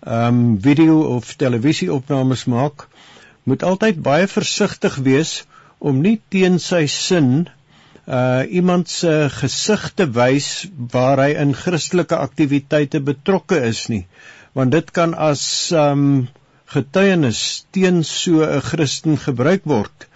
ehm 0.04 0.26
um, 0.26 0.60
video 0.60 0.96
of 1.16 1.30
televisieopnames 1.40 2.42
maak, 2.52 2.84
moet 3.48 3.64
altyd 3.64 4.02
baie 4.04 4.26
versigtig 4.28 4.98
wees 5.06 5.32
om 5.78 6.02
nie 6.04 6.18
teen 6.28 6.60
sy 6.60 6.82
sin 6.96 7.30
uh 8.04 8.44
iemand 8.60 8.92
se 8.92 9.14
gesig 9.38 9.88
te 9.96 10.08
wys 10.18 10.50
waar 10.96 11.24
hy 11.24 11.30
in 11.46 11.56
Christelike 11.62 12.20
aktiwiteite 12.20 13.00
betrokke 13.00 13.64
is 13.72 13.86
nie. 13.88 14.04
Want 14.52 14.76
dit 14.76 14.92
kan 15.00 15.16
as 15.16 15.72
um 15.72 16.28
getuienis 16.76 17.64
teen 17.72 18.04
so 18.04 18.44
'n 18.44 18.60
Christen 18.68 19.16
gebruik 19.26 19.64
word. 19.64 20.08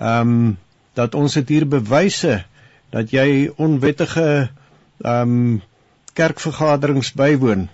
Ehm 0.00 0.34
um, 0.34 0.58
dat 0.96 1.14
ons 1.14 1.40
dit 1.42 1.48
hier 1.58 1.68
bewyse 1.68 2.44
dat 2.90 3.10
jy 3.12 3.50
onwettige 3.56 4.48
ehm 5.02 5.36
um, 5.36 5.62
kerkvergaderings 6.14 7.10
bywoon. 7.18 7.66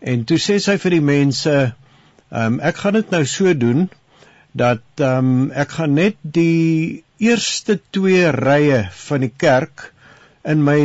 En 0.00 0.24
toe 0.24 0.38
sê 0.40 0.56
sy 0.62 0.76
vir 0.80 0.96
die 0.96 1.04
mense, 1.04 1.54
ehm 2.30 2.56
um, 2.56 2.60
ek 2.60 2.80
gaan 2.82 2.96
dit 2.96 3.10
nou 3.14 3.24
so 3.28 3.52
doen 3.54 3.88
dat 4.56 4.84
ehm 4.96 5.30
um, 5.32 5.50
ek 5.52 5.76
gaan 5.78 5.94
net 5.98 6.16
die 6.22 7.04
eerste 7.18 7.78
twee 7.90 8.30
rye 8.32 8.80
van 9.08 9.24
die 9.24 9.32
kerk 9.44 9.90
in 10.44 10.62
my 10.64 10.80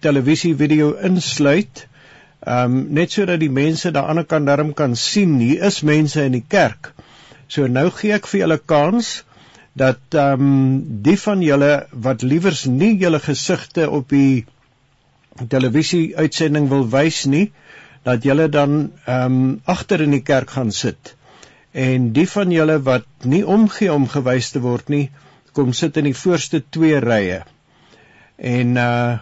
televisie 0.00 0.54
video 0.56 0.92
insluit. 1.10 1.86
Ehm 2.40 2.76
um, 2.76 2.84
net 2.96 3.12
sodat 3.12 3.40
die 3.40 3.52
mense 3.52 3.88
aan 3.88 3.98
die 3.98 4.06
ander 4.14 4.28
kant 4.28 4.48
darm 4.48 4.72
kan 4.74 4.96
sien 4.96 5.38
hier 5.40 5.66
is 5.68 5.82
mense 5.82 6.24
in 6.24 6.38
die 6.38 6.46
kerk. 6.56 6.94
So 7.48 7.66
nou 7.66 7.90
gee 7.90 8.14
ek 8.16 8.28
vir 8.30 8.44
julle 8.44 8.60
kans 8.72 9.18
dat 9.76 10.16
ehm 10.16 10.46
um, 10.46 10.80
die 11.04 11.18
van 11.24 11.44
julle 11.44 11.72
wat 12.08 12.22
liewers 12.22 12.64
nie 12.66 12.94
julle 13.02 13.20
gesigte 13.20 13.90
op 13.90 14.08
die 14.16 14.46
televisie 15.48 16.16
uitsending 16.16 16.68
wil 16.68 16.86
wys 16.90 17.24
nie, 17.26 17.50
dat 18.04 18.24
julle 18.24 18.48
dan 18.48 18.92
ehm 19.04 19.24
um, 19.24 19.60
agter 19.64 20.00
in 20.00 20.16
die 20.16 20.24
kerk 20.24 20.50
gaan 20.56 20.72
sit. 20.72 21.14
En 21.72 22.12
die 22.12 22.26
van 22.28 22.50
julle 22.50 22.80
wat 22.82 23.06
nie 23.22 23.44
omgee 23.46 23.92
om 23.92 24.08
gewys 24.08 24.50
te 24.50 24.60
word 24.60 24.88
nie, 24.88 25.10
kom 25.52 25.72
sit 25.72 25.96
in 25.96 26.08
die 26.08 26.16
voorste 26.16 26.62
twee 26.70 27.00
rye. 27.00 27.42
En 28.36 28.76
uh 28.76 29.18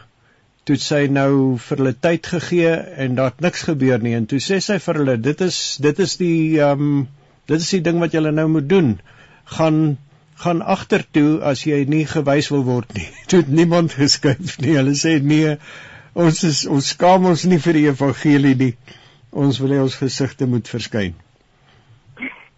toe 0.69 0.77
sy 0.77 1.07
nou 1.09 1.57
vir 1.65 1.81
hulle 1.81 1.95
tyd 1.97 2.27
gegee 2.29 2.73
en 3.03 3.15
daar 3.17 3.31
het 3.31 3.39
niks 3.41 3.63
gebeur 3.65 4.03
nie 4.05 4.13
en 4.19 4.27
toe 4.29 4.37
sê 4.45 4.59
sy 4.61 4.77
vir 4.85 4.99
hulle 5.01 5.15
dit 5.25 5.41
is 5.47 5.61
dit 5.81 6.03
is 6.05 6.17
die 6.21 6.59
ehm 6.61 6.83
um, 6.89 6.99
dit 7.49 7.65
is 7.65 7.71
die 7.73 7.81
ding 7.87 8.03
wat 8.03 8.13
julle 8.13 8.33
nou 8.37 8.45
moet 8.53 8.69
doen. 8.69 8.91
Gaan 9.57 9.97
gaan 10.43 10.61
agtertoe 10.63 11.41
as 11.51 11.65
jy 11.67 11.79
nie 11.89 12.05
gewys 12.07 12.51
wil 12.53 12.67
word 12.67 12.93
nie. 12.95 13.09
Toe 13.33 13.43
niemand 13.49 13.97
geskuif 13.97 14.59
nie. 14.61 14.77
Hulle 14.77 14.95
sê 14.99 15.17
nee, 15.25 15.57
ons 16.15 16.43
is 16.45 16.67
ons 16.67 16.91
skaam 16.95 17.27
ons 17.27 17.45
nie 17.45 17.59
vir 17.59 17.73
die 17.73 17.87
evangelie 17.89 18.55
nie. 18.57 18.75
Ons 19.33 19.61
wil 19.61 19.75
hê 19.77 19.81
ons 19.83 19.99
gesigte 20.01 20.47
moet 20.47 20.69
verskyn. 20.69 21.15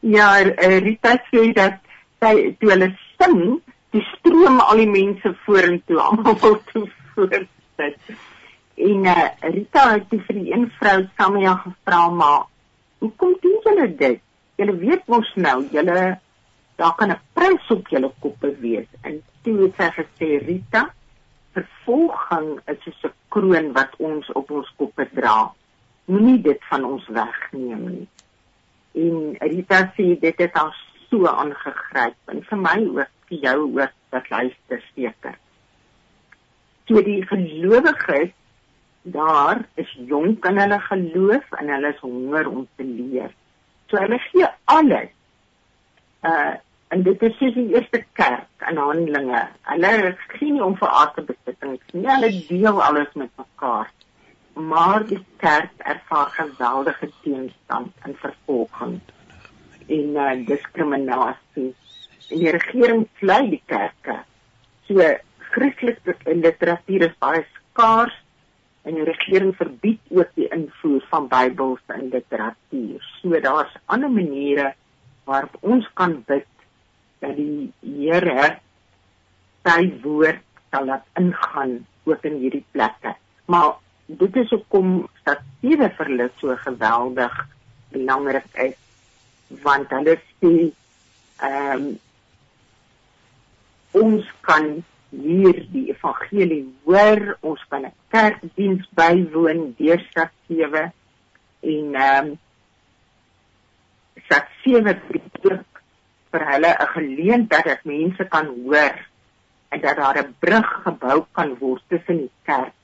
Ja, 0.00 0.32
Rita 0.40 1.16
sê 1.28 1.50
dat 1.56 1.80
sy 2.22 2.54
toe 2.60 2.70
hulle 2.72 2.90
sing, 3.18 3.40
die 3.92 4.04
stroom 4.14 4.60
al 4.62 4.80
die 4.80 4.88
mense 4.88 5.34
vorentoe, 5.44 5.98
almal 6.00 6.38
wil 6.40 6.56
toe 6.70 6.86
voorsit. 7.14 8.14
En 8.80 9.04
uh, 9.12 9.26
Rita 9.52 9.84
het 9.96 10.08
vir 10.14 10.38
die 10.38 10.52
een 10.52 10.70
vrou 10.78 11.02
Samia 11.18 11.56
gevra 11.64 12.06
maar 12.16 12.46
hoekom 13.00 13.36
doen 13.42 13.58
julle 13.66 13.88
dit? 13.98 14.22
Julle 14.60 14.76
weet 14.80 15.06
mos 15.08 15.28
nou, 15.36 15.58
julle 15.72 15.98
daar 16.80 16.94
kan 16.96 17.12
'n 17.12 17.20
prys 17.36 17.70
op 17.70 17.88
julle 17.88 18.10
koppe 18.20 18.54
wees. 18.60 18.88
En 19.02 19.20
toe 19.42 19.56
het 19.62 19.74
sy 19.76 19.88
gesê 19.98 20.28
Rita, 20.46 20.94
vervolging 21.52 22.60
is 22.66 22.78
soos 22.84 23.02
'n 23.04 23.14
kroon 23.28 23.72
wat 23.72 23.96
ons 23.98 24.32
op 24.32 24.50
ons 24.50 24.72
koppe 24.76 25.08
dra. 25.14 25.52
Moenie 26.04 26.40
dit 26.42 26.64
van 26.70 26.84
ons 26.84 27.06
wegneem 27.08 27.84
nie. 27.88 28.08
En 28.92 29.36
Rita 29.38 29.92
sê 29.96 30.18
dit 30.20 30.38
het 30.38 30.54
haar 30.54 30.76
so 31.10 31.26
aangegryp 31.26 32.16
en 32.26 32.42
vir 32.42 32.58
my 32.58 32.78
ook 32.86 33.12
vir 33.28 33.38
jou 33.38 33.58
ook 33.78 33.94
wat 34.10 34.30
luister 34.30 34.82
seker. 34.94 35.36
So 36.86 37.02
die 37.02 37.22
gelowiges 37.26 38.32
daar 39.02 39.62
is 39.74 39.90
jonk 40.06 40.44
in 40.44 40.58
hulle 40.58 40.80
geloof 40.80 41.52
en 41.58 41.68
hulle 41.68 41.92
is 41.94 42.02
honger 42.02 42.48
om 42.48 42.66
te 42.76 42.84
leer. 42.84 43.30
So 43.88 43.96
hulle 43.96 44.18
gee 44.18 44.48
alles. 44.64 45.14
Uh 46.22 46.54
en 46.90 47.02
dit 47.06 47.22
is 47.22 47.36
soos 47.38 47.54
die 47.54 47.68
eerste 47.74 48.02
kerk 48.18 48.66
in 48.70 48.78
Handelinge. 48.82 49.44
Hulle 49.70 49.90
is 50.10 50.22
geen 50.34 50.58
om 50.62 50.76
vir 50.78 50.90
aarde 51.00 51.24
besittings 51.28 51.94
nie. 51.94 52.06
Hulle 52.08 52.30
deel 52.48 52.82
alles 52.82 53.12
met 53.14 53.30
mekaar. 53.38 53.90
Maar 54.70 55.06
die 55.06 55.20
kerk 55.42 55.84
ervaar 55.92 56.32
geweldige 56.34 57.10
teenstand 57.22 58.06
en 58.08 58.16
vervolging 58.22 58.98
en 59.90 60.16
uh, 60.18 60.32
diskriminasie. 60.46 61.70
En 62.30 62.42
die 62.42 62.50
regering 62.58 63.06
vlei 63.22 63.40
die 63.54 63.62
kerke. 63.70 64.20
So 64.88 65.06
Christelike 65.50 66.34
literatuur 66.42 67.06
is 67.08 67.16
baie 67.22 67.46
skaars 67.46 68.14
en 68.86 68.98
die 68.98 69.06
regering 69.06 69.54
verbied 69.58 70.14
ook 70.14 70.30
die 70.38 70.48
invoer 70.54 71.02
van 71.10 71.26
Bybels 71.30 71.82
in 71.94 72.10
literatuur. 72.10 73.10
So 73.22 73.40
daar's 73.46 73.74
ander 73.86 74.10
maniere 74.10 74.72
waarop 75.30 75.58
ons 75.60 75.86
kan 75.94 76.20
bid 76.26 76.46
dat 77.20 77.36
die 77.36 77.70
Here 77.80 78.56
sy 79.66 79.92
woord 80.02 80.42
sal 80.70 80.86
laat 80.88 81.06
ingaan 81.20 81.80
ook 82.08 82.24
in 82.24 82.38
hierdie 82.40 82.64
plekke. 82.72 83.14
Maar 83.50 83.74
dit 84.06 84.36
is 84.36 84.50
hoekom 84.50 85.08
hierde 85.60 85.90
vir 85.96 86.12
hulle 86.12 86.28
so 86.40 86.54
geweldig 86.64 87.34
belangrik 87.92 88.46
is 88.66 88.78
want 89.64 89.90
hulle 89.94 90.16
sê 90.38 90.54
ehm 91.40 91.74
um, 91.74 91.90
ons 94.00 94.26
kan 94.46 94.66
hier 95.10 95.56
die 95.72 95.88
evangelie 95.90 96.62
hoor, 96.86 97.34
ons 97.42 97.62
kan 97.70 97.86
'n 97.86 97.94
kerkdiens 98.14 98.86
bywoon 98.94 99.74
deur 99.78 100.00
stad 100.10 100.30
7 100.46 100.92
en 101.60 101.94
ehm 101.94 102.30
um, 102.30 102.38
stad 104.26 104.46
7 104.62 104.94
preek 105.08 105.29
vir 106.30 106.44
hulle 106.52 106.70
'n 106.78 106.92
geleentheid 106.96 107.64
dat 107.64 107.84
mense 107.84 108.24
kan 108.24 108.46
hoor 108.46 108.96
en 109.68 109.80
dat 109.80 109.96
daar 109.96 110.18
'n 110.18 110.34
brug 110.38 110.68
gebou 110.82 111.24
kan 111.32 111.56
word 111.58 111.82
tussen 111.88 112.16
die 112.16 112.30
kerk 112.42 112.78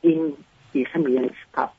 en 0.00 0.36
die 0.72 0.86
gemeenskap. 0.86 1.72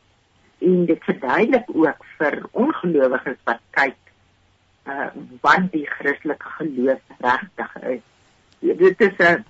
En 0.60 0.86
dit 0.86 1.04
verduidelik 1.04 1.66
ook 1.74 2.06
vir 2.18 2.46
ongelowiges 2.52 3.40
wat 3.44 3.62
kyk 3.70 3.98
uh 4.88 5.10
wat 5.42 5.72
die 5.72 5.86
Christelike 5.86 6.50
geloof 6.58 7.02
regtig 7.20 7.76
is. 7.82 8.04
Dit 8.60 9.02
is 9.02 9.18
'n 9.18 9.46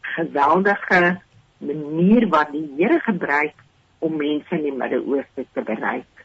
geweldige 0.00 1.20
manier 1.58 2.28
wat 2.28 2.52
die 2.52 2.72
Here 2.76 3.00
gebruik 3.00 3.54
om 3.98 4.16
mense 4.16 4.54
in 4.56 4.62
die 4.62 4.72
Midde-Ooste 4.72 5.46
te 5.52 5.62
bereik. 5.62 6.24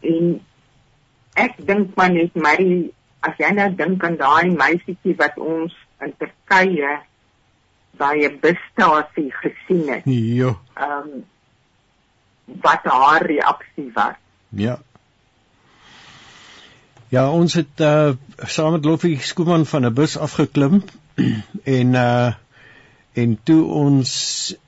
En 0.00 0.40
ek 1.34 1.54
dink 1.66 1.94
maar 1.94 2.10
net 2.10 2.34
Marie, 2.34 2.92
as 3.20 3.36
jy 3.38 3.50
nou 3.54 3.68
dink 3.76 4.04
aan 4.04 4.16
daai 4.20 4.50
meisietjie 4.50 5.16
wat 5.20 5.38
ons 5.38 5.74
in 6.04 6.12
Turkye 6.18 6.98
by 8.00 8.14
'n 8.28 8.38
busstasie 8.40 9.30
gesien 9.42 9.88
het. 9.88 10.02
Ja. 10.04 10.54
Ehm 10.74 11.08
um, 11.10 11.24
wat 12.62 12.84
haar 12.84 13.26
reaksie 13.26 13.90
was. 13.94 14.16
Ja. 14.48 14.78
Ja, 17.08 17.30
ons 17.30 17.54
het 17.54 17.80
uh 17.80 18.12
saam 18.46 18.72
met 18.72 18.84
Loffie 18.84 19.18
Skooman 19.18 19.66
van 19.66 19.86
'n 19.86 19.94
bus 19.94 20.16
afgeklim 20.16 20.82
en 21.78 21.94
uh 21.94 22.32
en 23.12 23.38
toe 23.42 23.64
ons 23.66 24.10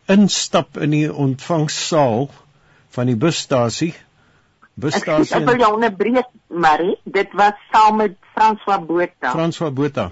instap 0.05 0.79
in 0.79 0.91
die 0.91 1.15
ontvangssaal 1.15 2.31
van 2.91 3.07
die 3.07 3.17
busstasie 3.17 3.95
busstasie 4.75 5.37
Ek 5.37 5.47
wil 5.47 5.61
jou 5.61 5.75
onderbreek 5.75 6.29
Marie. 6.49 6.97
Dit 7.05 7.33
was 7.33 7.55
saam 7.73 7.97
met 7.97 8.17
François 8.35 8.81
Botha. 8.87 9.33
François 9.33 9.73
Botha. 9.73 10.11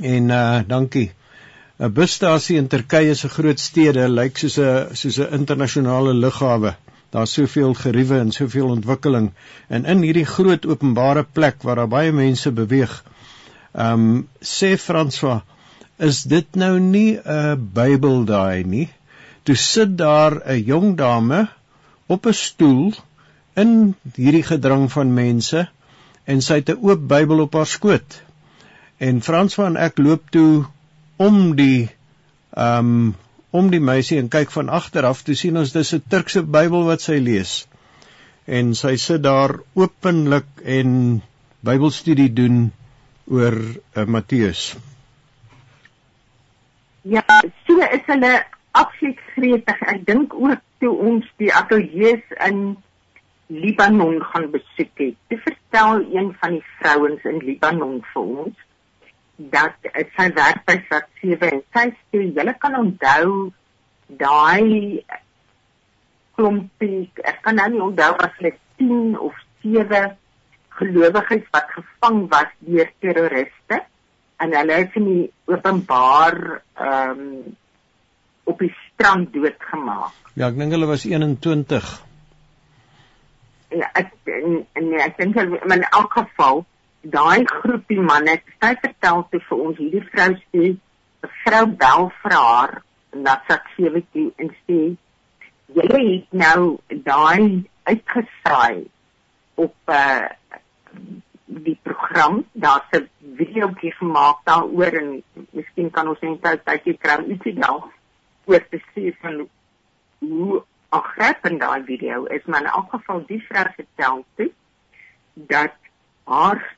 En 0.00 0.30
uh 0.30 0.60
dankie. 0.66 1.12
'n 1.78 1.92
busstasie 1.92 2.56
in 2.56 2.66
Turkye 2.66 3.14
se 3.14 3.28
groot 3.28 3.60
stede 3.60 4.08
lyk 4.08 4.38
soos 4.38 4.58
'n 4.58 4.94
soos 4.94 5.18
'n 5.18 5.32
internasionale 5.32 6.14
lughawe 6.14 6.74
daar's 7.10 7.32
soveel 7.32 7.74
geriewe 7.74 8.18
en 8.18 8.32
soveel 8.32 8.68
ontwikkeling. 8.68 9.30
En 9.68 9.84
in 9.84 10.02
hierdie 10.02 10.26
groot 10.26 10.66
openbare 10.66 11.24
plek 11.24 11.62
waar 11.62 11.76
daar 11.76 11.88
baie 11.88 12.12
mense 12.12 12.52
beweeg 12.52 13.04
um, 13.72 14.28
sê 14.40 14.76
François 14.76 15.40
is 15.96 16.22
dit 16.22 16.54
nou 16.54 16.78
nie 16.80 17.18
'n 17.18 17.70
Bybel 17.74 18.24
daai 18.24 18.64
nie. 18.64 18.88
Toe 19.42 19.56
sit 19.56 19.96
daar 19.98 20.42
'n 20.46 20.64
jong 20.64 20.96
dame 20.96 21.48
op 22.06 22.26
'n 22.26 22.32
stoel 22.32 22.94
in 23.62 23.74
hierdie 24.16 24.44
gedrang 24.46 24.86
van 24.92 25.14
mense 25.14 25.66
en 26.28 26.42
sy 26.44 26.60
het 26.60 26.70
'n 26.74 26.82
oop 26.88 27.06
Bybel 27.12 27.40
op 27.46 27.54
haar 27.54 27.66
skoot. 27.66 28.20
En 28.98 29.22
Frans 29.22 29.54
van 29.54 29.76
ek 29.76 29.98
loop 29.98 30.30
toe 30.30 30.66
om 31.16 31.56
die 31.56 31.88
ehm 32.50 32.92
um, 32.92 33.16
om 33.50 33.70
die 33.70 33.80
meisie 33.80 34.18
en 34.20 34.28
kyk 34.28 34.50
van 34.52 34.68
agter 34.68 35.06
af 35.08 35.22
toe 35.24 35.34
sien 35.34 35.56
ons 35.56 35.72
dis 35.72 35.94
'n 35.94 36.02
Turkse 36.08 36.42
Bybel 36.42 36.84
wat 36.84 37.00
sy 37.00 37.18
lees. 37.18 37.66
En 38.44 38.74
sy 38.74 38.96
sit 38.96 39.22
daar 39.22 39.58
openlik 39.74 40.46
en 40.64 41.22
Bybelstudie 41.60 42.32
doen 42.32 42.72
oor 43.26 43.56
uh, 43.96 44.04
Matteus. 44.04 44.76
Ja, 47.02 47.24
so 47.66 47.78
is 47.78 48.04
hulle 48.06 48.44
absoluut 48.70 49.20
gretig. 49.34 49.80
Ek 49.80 50.06
dink 50.06 50.34
ook 50.34 50.60
toe 50.78 50.92
ons 51.10 51.26
die 51.36 51.54
ateljee's 51.54 52.24
in 52.46 52.76
Libanon 53.48 54.20
gaan 54.30 54.50
besoek 54.52 55.00
het. 55.00 55.16
Te 55.28 55.38
vertel 55.44 56.04
een 56.12 56.34
van 56.40 56.56
die 56.58 56.64
vrouens 56.78 57.24
in 57.24 57.38
Libanon 57.44 58.00
vir 58.12 58.22
ons 58.44 58.64
dat 59.38 59.88
sy 60.16 60.26
werk 60.34 60.64
by 60.66 60.76
Sat 60.88 61.06
7 61.22 61.50
en 61.52 61.60
sy 61.74 61.84
sê 62.10 62.22
julle 62.36 62.54
kan 62.58 62.74
onthou 62.74 63.52
daai 64.20 65.04
klompie 66.38 67.06
ek 67.22 67.38
kan 67.44 67.58
nou 67.60 67.68
nie 67.70 67.84
onthou 67.84 68.16
as 68.24 68.34
dit 68.42 68.58
10 68.82 69.14
of 69.28 69.38
7 69.62 70.02
gelowiges 70.80 71.46
wat 71.54 71.70
gevang 71.76 72.18
was 72.34 72.50
deur 72.66 72.90
terroriste 73.04 73.80
en 74.42 74.58
hulle 74.58 74.82
is 74.82 74.98
in 75.00 75.08
die 75.12 75.24
openbaar 75.54 76.38
ehm 76.74 77.24
um, 77.24 77.56
op 78.48 78.62
die 78.64 78.70
strand 78.72 79.28
doodgemaak. 79.34 80.14
Ja, 80.32 80.48
ek 80.48 80.54
dink 80.56 80.72
hulle 80.72 80.86
was 80.88 81.02
21. 81.04 81.84
Ja, 83.68 83.88
ek 84.00 84.12
nee, 84.24 85.00
ek 85.04 85.18
dink 85.18 85.36
in 85.36 85.82
elk 85.84 86.12
geval 86.16 86.64
daai 87.02 87.44
groepie 87.46 88.00
manne 88.00 88.38
sy 88.60 88.70
vertel 88.82 89.26
te 89.30 89.40
vir 89.48 89.64
ons 89.64 89.80
hierdie 89.80 90.04
vrou 90.12 90.30
sê 90.40 90.62
'n 90.72 91.30
vrou 91.42 91.66
bel 91.82 92.08
vir 92.22 92.34
haar 92.36 92.72
en 93.12 93.26
dat 93.28 93.44
sy 93.48 93.58
sewe 93.76 94.02
toe 94.12 94.32
en 94.38 94.50
sê 94.64 94.78
jy 95.76 95.88
het 96.00 96.32
nou 96.32 96.78
daai 97.10 97.64
uitgesaai 97.84 98.86
op 99.54 99.74
uh, 99.92 100.28
die 101.66 101.78
program. 101.82 102.44
Daar's 102.52 102.88
'n 102.92 103.08
videoetjie 103.36 103.92
gemaak 104.00 104.44
daaroor 104.44 104.94
en 105.02 105.22
miskien 105.50 105.90
kan 105.90 106.08
ons 106.08 106.20
net 106.20 106.64
tydjie 106.64 106.96
kry 107.04 107.20
ietsie 107.28 107.54
nou 107.58 107.76
oor 108.44 108.62
te 108.70 108.80
sê 108.94 109.12
van 109.20 109.48
hoe 110.18 110.62
aangrypend 110.88 111.60
daai 111.60 111.84
video 111.84 112.24
is 112.24 112.44
maar 112.44 112.60
in 112.60 112.66
elk 112.66 112.90
geval 112.90 113.24
die 113.26 113.40
vrou 113.46 113.66
vertel 113.76 114.24
toe 114.36 114.50
dat 115.34 115.74
haar 116.24 116.76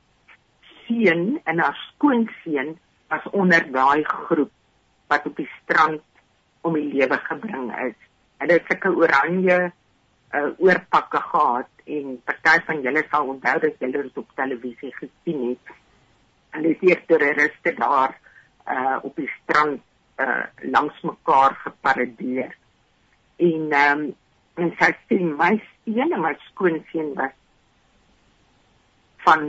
seun 0.87 1.40
en 1.44 1.59
haar 1.59 1.79
skoonseun 1.88 2.79
was 3.09 3.27
onder 3.31 3.66
daai 3.73 4.05
groep 4.05 4.51
wat 5.07 5.27
op 5.27 5.37
die 5.37 5.51
strand 5.62 6.03
om 6.61 6.75
die 6.77 6.92
lewe 6.92 7.18
gebring 7.27 7.70
is. 7.87 7.99
Hulle 8.38 8.59
het 8.59 8.66
sulke 8.68 8.92
oranje 9.03 9.59
uh, 10.35 10.51
oorpakke 10.59 11.20
gehad 11.33 11.70
en 11.85 12.18
party 12.25 12.57
van 12.66 12.83
julle 12.87 13.03
sal 13.11 13.31
onthou 13.35 13.57
dat 13.64 13.79
julle 13.83 14.03
dit 14.07 14.18
op 14.23 14.35
televisie 14.38 14.92
gesien 14.99 15.40
het. 15.49 15.75
Hulle 16.57 16.75
het 16.75 16.85
hier 16.87 17.05
terroriste 17.07 17.75
daar 17.79 18.18
uh 18.70 18.99
op 19.03 19.16
die 19.16 19.31
strand 19.40 19.81
uh 20.20 20.44
langs 20.75 21.01
mekaar 21.03 21.57
geparadeer. 21.64 22.55
En 23.48 23.72
ehm 23.72 24.05
um, 24.05 24.09
en 24.61 24.72
sy 24.79 24.90
sê 25.09 25.18
my 25.24 25.55
seun 25.85 26.12
en 26.16 26.22
my 26.24 26.35
skoonseun 26.48 27.14
was 27.18 27.37
van 29.24 29.46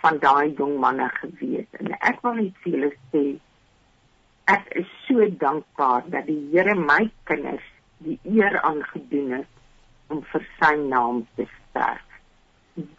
van 0.00 0.18
daai 0.22 0.54
jong 0.60 0.76
manne 0.84 1.08
gewees 1.16 1.80
en 1.82 1.90
ek 1.98 2.22
wil 2.24 2.38
net 2.38 2.60
vir 2.62 2.74
julle 2.74 2.90
sê 3.12 3.24
ek 4.54 4.70
is 4.82 4.92
so 5.04 5.26
dankbaar 5.42 6.06
dat 6.14 6.28
die 6.30 6.40
Here 6.52 6.76
my 6.80 7.02
kinders 7.30 7.66
die 8.06 8.18
eer 8.24 8.60
aangedoen 8.62 9.32
het 9.40 10.14
om 10.14 10.22
vir 10.32 10.44
sy 10.60 10.70
naam 10.80 11.24
te 11.36 11.44
sterf. 11.56 12.04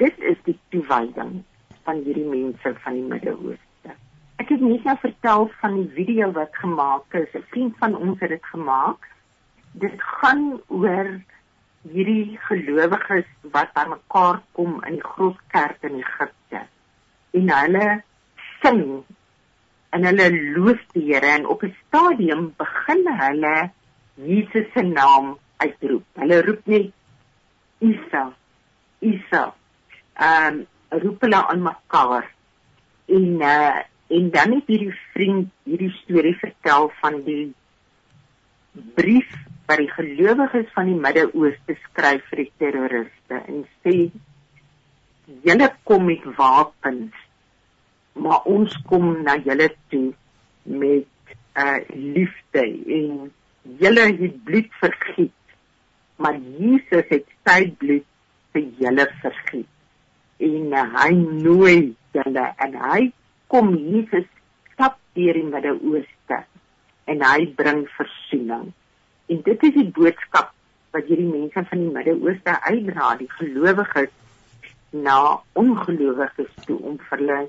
Dit 0.01 0.19
is 0.31 0.37
die 0.45 0.57
toewyding 0.73 1.39
van 1.87 2.03
hierdie 2.05 2.27
mense 2.27 2.73
van 2.83 2.97
die 2.99 3.07
Midde-Ooste. 3.13 3.95
Ek 4.43 4.51
het 4.53 4.61
net 4.61 4.85
nou 4.85 4.95
vertel 5.01 5.47
van 5.61 5.77
die 5.79 5.87
video 5.95 6.29
wat 6.35 6.59
gemaak 6.61 7.17
is. 7.21 7.31
'n 7.33 7.47
Vriend 7.53 7.77
van 7.79 7.95
ons 7.95 8.19
het 8.19 8.29
dit 8.35 8.45
gemaak. 8.51 9.07
Dit 9.79 10.01
gaan 10.01 10.59
oor 10.67 11.09
hierdie 11.87 12.37
gelowiges 12.47 13.27
wat 13.53 13.71
by 13.75 13.85
mekaar 13.93 14.41
kom 14.57 14.79
in 14.87 14.97
die 14.99 15.07
groot 15.15 15.39
kerk 15.53 15.83
in 15.87 16.01
Egipte. 16.01 16.65
En 17.39 17.51
hulle 17.53 17.87
sing 18.61 18.83
en 19.95 20.07
hulle 20.09 20.27
loof 20.57 20.81
die 20.95 21.05
Here 21.11 21.31
en 21.37 21.47
op 21.47 21.63
'n 21.63 21.75
stadium 21.85 22.49
begin 22.57 23.05
hulle 23.21 23.71
Jesus 24.15 24.67
se 24.73 24.81
naam 24.81 25.37
uitroep. 25.57 26.05
Hulle 26.15 26.41
roep 26.41 26.65
net 26.65 26.91
Isa. 27.79 28.25
Isa. 28.99 29.53
Ehm 30.15 30.59
um, 30.59 30.65
roep 30.89 31.21
hulle 31.21 31.45
aan 31.47 31.61
mekaar. 31.61 32.27
En 33.05 33.41
uh 33.41 33.77
en 34.09 34.29
dan 34.31 34.51
het 34.51 34.67
hierdie 34.67 34.95
vriend 35.13 35.51
hierdie 35.63 35.91
storie 36.01 36.35
vertel 36.41 36.91
van 36.99 37.21
die 37.23 37.53
brief 38.95 39.29
wat 39.69 39.77
die 39.77 39.91
gelowiges 39.93 40.69
van 40.73 40.87
die 40.89 40.97
Midde-Ooste 40.97 41.75
skryf 41.83 42.23
vir 42.31 42.39
die 42.41 42.51
terroriste 42.61 43.37
en 43.37 43.59
sê 43.85 43.95
julle 45.45 45.67
kom 45.85 46.07
met 46.09 46.23
wapens 46.39 47.19
maar 48.17 48.47
ons 48.49 48.73
kom 48.89 49.11
na 49.27 49.35
julle 49.45 49.67
toe 49.93 50.07
met 50.83 51.35
uh 51.63 51.77
liefde 51.93 52.63
en 52.97 53.29
julle 53.83 54.07
het 54.23 54.41
bloed 54.47 54.73
vergiet 54.81 55.53
maar 56.17 56.41
Jesus 56.57 57.05
het 57.13 57.29
sy 57.45 57.59
bloed 57.83 58.07
vir 58.55 58.65
julle 58.81 59.05
vergiet 59.21 60.49
en 60.49 60.75
hy 60.97 61.13
nooi 61.45 61.77
julle 62.17 62.49
en 62.65 62.77
hy 62.87 63.01
kom 63.53 63.71
Jesus 63.77 64.25
stap 64.73 64.97
deur 65.13 65.37
die 65.37 65.47
Midde-Ooste 65.53 66.43
en 67.13 67.25
hy 67.29 67.49
bring 67.61 67.85
versoening 67.99 68.69
en 69.29 69.41
dit 69.45 69.67
is 69.69 69.75
die 69.77 69.89
boodskap 69.99 70.53
wat 70.95 71.05
hierdie 71.05 71.29
mense 71.29 71.65
van 71.71 71.83
die 71.83 71.91
Midde-Ooste 71.97 72.55
uitdra 72.65 73.15
die 73.19 73.29
gelowiges 73.37 74.15
na 74.91 75.19
ongelowiges 75.53 76.55
toe 76.65 76.79
om 76.81 76.97
vir 77.09 77.17
hulle 77.17 77.41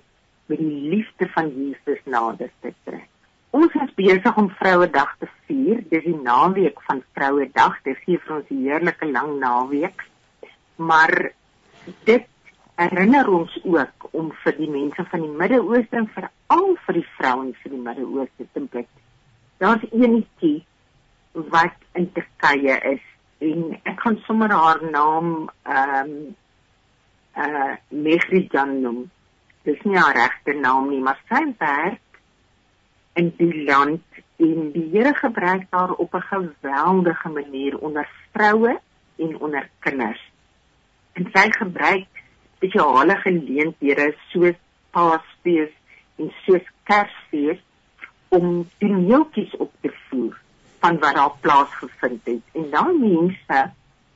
met 0.50 0.58
die 0.58 0.90
liefde 0.96 1.30
van 1.36 1.48
Jesus 1.54 2.04
nader 2.04 2.52
te 2.60 2.74
trek 2.84 3.08
ons 3.50 3.74
is 3.82 3.94
besig 3.98 4.36
om 4.38 4.48
Vrouedag 4.60 5.16
te 5.18 5.28
vier. 5.48 5.82
Dis 5.90 6.06
die 6.06 6.16
naweek 6.16 6.80
van 6.86 7.02
Vrouedag. 7.16 7.78
Dit 7.86 7.98
gee 8.04 8.18
vir 8.18 8.36
ons 8.36 8.50
'n 8.50 8.62
heerlike 8.64 9.06
lang 9.10 9.38
naweek. 9.38 10.04
Maar 10.76 11.32
dit 12.04 12.26
herinner 12.76 13.28
ons 13.28 13.58
ook 13.64 14.08
om 14.10 14.32
vir 14.42 14.56
die 14.56 14.70
mense 14.70 15.04
van 15.04 15.20
die 15.20 15.36
Midde-Ooste 15.40 15.96
en 15.96 16.08
veral 16.08 16.76
vir 16.86 16.94
die 16.94 17.08
vrouens 17.16 17.56
van 17.62 17.70
die 17.70 17.84
Midde-Ooste 17.88 18.46
te 18.52 18.60
bid. 18.60 18.88
Daar's 19.58 19.84
eenetjie 19.92 20.64
wat 21.32 21.74
in 21.92 22.12
Turkye 22.12 22.76
is 22.94 23.02
en 23.38 23.78
ek 23.82 24.00
gaan 24.02 24.18
sommer 24.26 24.52
haar 24.52 24.82
naam 24.90 25.50
ehm 25.62 26.10
um, 26.10 26.36
uh 27.36 27.46
eh, 27.46 27.76
Mehrijan 27.88 28.80
noem. 28.82 29.10
Dis 29.62 29.78
nie 29.86 29.96
haar 29.96 30.14
regte 30.14 30.52
naam 30.58 30.88
nie, 30.90 31.00
maar 31.00 31.20
sy 31.28 31.44
werk 31.58 32.18
in 33.14 33.30
die 33.38 33.64
land 33.64 34.18
en 34.36 34.72
die 34.74 34.88
Here 34.92 35.14
gebruik 35.14 35.66
haar 35.70 35.92
op 35.92 36.14
'n 36.14 36.26
geweldige 36.32 37.28
manier 37.28 37.78
onder 37.78 38.08
vroue 38.32 38.80
en 39.16 39.38
onder 39.38 39.68
kinders. 39.78 40.22
En 41.12 41.30
sy 41.32 41.46
gebruik 41.50 42.08
spesiale 42.56 43.16
geleenthede 43.16 44.14
soos 44.28 44.58
Paasfees 44.90 45.72
en 46.16 46.32
soos 46.44 46.66
Kersfees 46.82 47.62
om 48.28 48.68
toneeltjies 48.78 49.56
op 49.56 49.72
te 49.80 49.92
voer 50.08 50.40
van 50.80 50.98
wat 50.98 51.14
daar 51.14 51.36
plaasgevind 51.40 52.20
het. 52.24 52.42
En 52.52 52.70
dan 52.70 53.00
mense, 53.00 53.72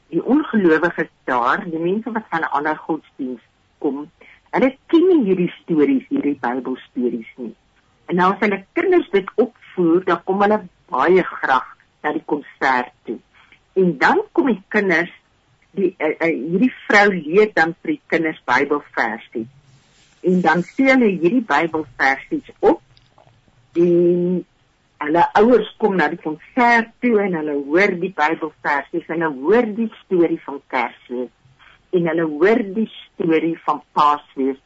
die 0.08 0.24
ongelowiges 0.24 1.10
daar, 1.24 1.64
die 1.64 1.78
mense 1.78 2.12
wat 2.12 2.28
van 2.30 2.40
'n 2.40 2.54
ander 2.58 2.76
godsdiens 2.76 3.40
kom, 3.78 4.10
hulle 4.50 4.76
ken 4.86 5.06
nie 5.08 5.24
hierdie 5.24 5.52
stories, 5.62 6.06
hierdie 6.08 6.38
Bybelstories 6.40 7.32
nie. 7.36 7.54
En 8.06 8.16
nou 8.16 8.32
as 8.32 8.40
hulle 8.40 8.64
kinders 8.72 9.10
dit 9.10 9.30
opvoer, 9.34 10.04
dan 10.04 10.24
kom 10.24 10.40
hulle 10.40 10.60
baie 10.88 11.22
graag 11.22 11.76
na 12.02 12.12
die 12.12 12.24
konsert 12.24 12.92
toe. 13.02 13.18
En 13.72 13.98
dan 13.98 14.22
kom 14.32 14.46
die 14.46 14.62
kinders 14.68 15.12
die 15.74 15.94
uh, 15.98 16.08
uh, 16.08 16.30
hierdie 16.30 16.72
vrou 16.86 17.08
leer 17.10 17.50
dan 17.54 17.74
vir 17.82 17.96
die 17.96 18.00
kinders 18.06 18.40
Bybelverse. 18.46 19.44
En 20.24 20.40
dan 20.40 20.62
sê 20.62 20.90
hulle 20.92 21.10
hierdie 21.10 21.44
Bybelverse 21.48 22.40
op 22.60 22.80
en 23.74 24.44
hulle 25.06 25.24
ouers 25.40 25.70
kom 25.78 25.96
na 25.96 26.08
die 26.08 26.20
konsert 26.20 26.90
toe 27.00 27.16
en 27.24 27.38
hulle 27.38 27.54
hoor 27.68 27.94
die 28.02 28.12
Bybelverse 28.16 29.02
hulle 29.06 29.30
hoor 29.40 29.66
die 29.78 29.90
storie 30.02 30.40
van 30.46 30.60
Kersfees 30.68 31.32
en 31.94 32.08
hulle 32.10 32.26
hoor 32.26 32.60
die 32.76 32.88
storie 32.90 33.56
van 33.66 33.82
Paasfees 33.96 34.58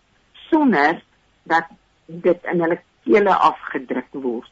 sonder 0.48 1.03
dat 1.48 1.68
dit 2.07 2.48
in 2.53 2.62
hulle 2.64 2.79
kele 3.05 3.35
afgedruk 3.35 4.09
word. 4.12 4.51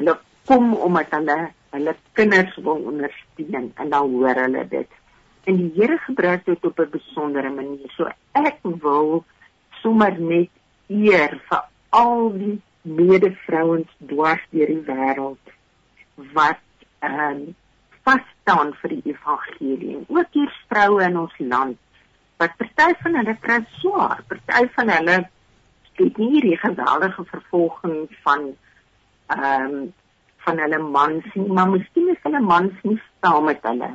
Hulle 0.00 0.16
kom 0.48 0.74
omdat 0.74 1.12
hulle 1.18 1.38
hulle 1.76 1.96
kinders 2.16 2.54
wil 2.64 2.86
ondersteun 2.92 3.72
en 3.74 3.90
dan 3.92 4.12
hoor 4.14 4.40
hulle 4.46 4.64
dit. 4.70 5.00
En 5.46 5.58
die 5.60 5.70
Here 5.76 5.98
gebruik 6.06 6.46
dit 6.46 6.64
op 6.64 6.78
'n 6.80 6.90
besondere 6.90 7.50
manier. 7.50 7.90
So 7.96 8.08
ek 8.32 8.58
wil 8.62 9.24
sommer 9.82 10.20
net 10.20 10.50
eer 10.88 11.40
vir 11.48 11.62
al 11.90 12.32
die 12.32 12.60
medevrouens 12.86 13.90
dwars 14.10 14.42
deur 14.54 14.70
die 14.72 14.82
wêreld 14.86 15.54
wat 16.36 16.62
ehm 17.04 17.30
um, 17.30 17.54
vas 18.06 18.22
staan 18.40 18.70
vir 18.80 18.92
die 18.94 19.10
evangelie. 19.10 19.96
Ook 20.06 20.36
hier 20.38 20.52
vroue 20.70 21.02
in 21.02 21.18
ons 21.18 21.34
land 21.38 21.78
wat 22.38 22.56
party 22.60 22.92
van 23.02 23.16
hulle 23.18 23.34
kry 23.42 23.58
swaar, 23.80 24.22
party 24.30 24.68
van 24.76 24.92
hulle 24.94 25.16
het 25.96 26.18
nie 26.20 26.30
hierdie 26.36 26.58
geweldige 26.62 27.24
vervolging 27.32 28.02
van 28.24 28.50
ehm 29.26 29.70
um, 29.76 29.92
van 30.46 30.60
hulle 30.62 30.78
mans 30.78 31.24
nie, 31.34 31.48
maar 31.50 31.70
miskien 31.70 32.12
is 32.12 32.22
hulle 32.22 32.40
mans 32.40 32.82
nie 32.86 33.00
saam 33.20 33.48
met 33.48 33.64
hulle 33.66 33.88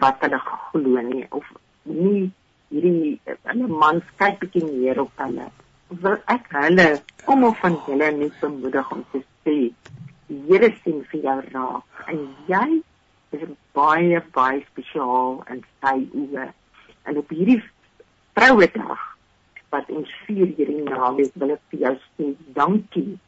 wat 0.00 0.22
hulle 0.24 0.38
glo 0.44 1.02
nie 1.10 1.26
of 1.38 1.50
nie 1.82 2.30
hierdie 2.72 3.18
hulle 3.50 3.68
mans 3.82 4.06
kyk 4.22 4.38
bietjie 4.40 4.64
neer 4.64 5.02
op 5.04 5.24
hulle 5.24 5.50
wil 5.88 6.16
ek 6.26 6.48
hulle 6.50 6.88
of 7.26 7.58
van 7.60 7.78
hulle 7.86 8.10
net 8.18 8.40
bemoedig 8.40 8.92
om 8.92 9.04
te 9.12 9.22
sê 9.44 9.56
die 10.28 10.40
Here 10.48 10.72
sien 10.82 11.04
vir 11.10 11.20
jou 11.28 11.36
raak 11.52 12.08
en 12.12 12.22
jy 12.50 12.80
is 13.36 13.44
baie 13.78 14.22
baie 14.34 14.64
spesiaal 14.70 15.44
in 15.54 15.62
sy 15.82 15.94
oë 16.22 16.48
en 17.06 17.20
op 17.22 17.30
hierdie 17.30 17.60
vrouedag 18.34 19.04
wat 19.70 19.90
ons 20.00 20.10
vier 20.26 20.50
hierdie 20.58 20.82
naweek 20.88 21.38
wil 21.42 21.54
ek 21.54 21.62
vir 21.70 21.86
jou 21.86 21.94
sê 22.08 22.32
dankie 22.58 23.18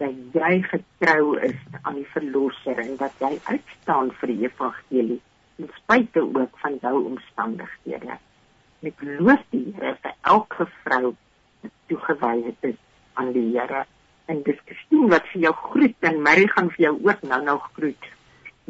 dat 0.00 0.16
jy 0.34 0.52
getrou 0.66 1.36
is 1.46 1.58
aan 1.82 2.00
die 2.00 2.10
verlosser 2.14 2.78
en 2.82 2.94
dat 3.00 3.22
jy 3.22 3.34
uitstaan 3.52 4.10
vir 4.20 4.34
die 4.34 4.46
evangelie 4.48 5.20
ten 5.56 5.72
spyte 5.76 6.22
ook 6.24 6.58
van 6.62 6.78
jou 6.80 6.94
omstandighede. 7.04 8.16
Ek 8.80 9.02
loof 9.04 9.42
die 9.52 9.66
Here 9.76 9.96
vir 10.02 10.14
elke 10.34 10.66
vrou 10.84 11.12
toegewy 11.90 12.36
het 12.46 12.70
aan 13.20 13.34
die 13.36 13.50
Here. 13.52 13.84
En 14.30 14.42
dis 14.46 14.58
Christine 14.64 15.10
wat 15.10 15.28
vir 15.32 15.48
jou 15.48 15.54
groet 15.66 16.08
en 16.10 16.20
Mary 16.24 16.46
gaan 16.54 16.70
vir 16.76 16.86
jou 16.88 16.94
ook 17.08 17.22
nou 17.28 17.40
nou 17.44 17.58
groet 17.74 18.10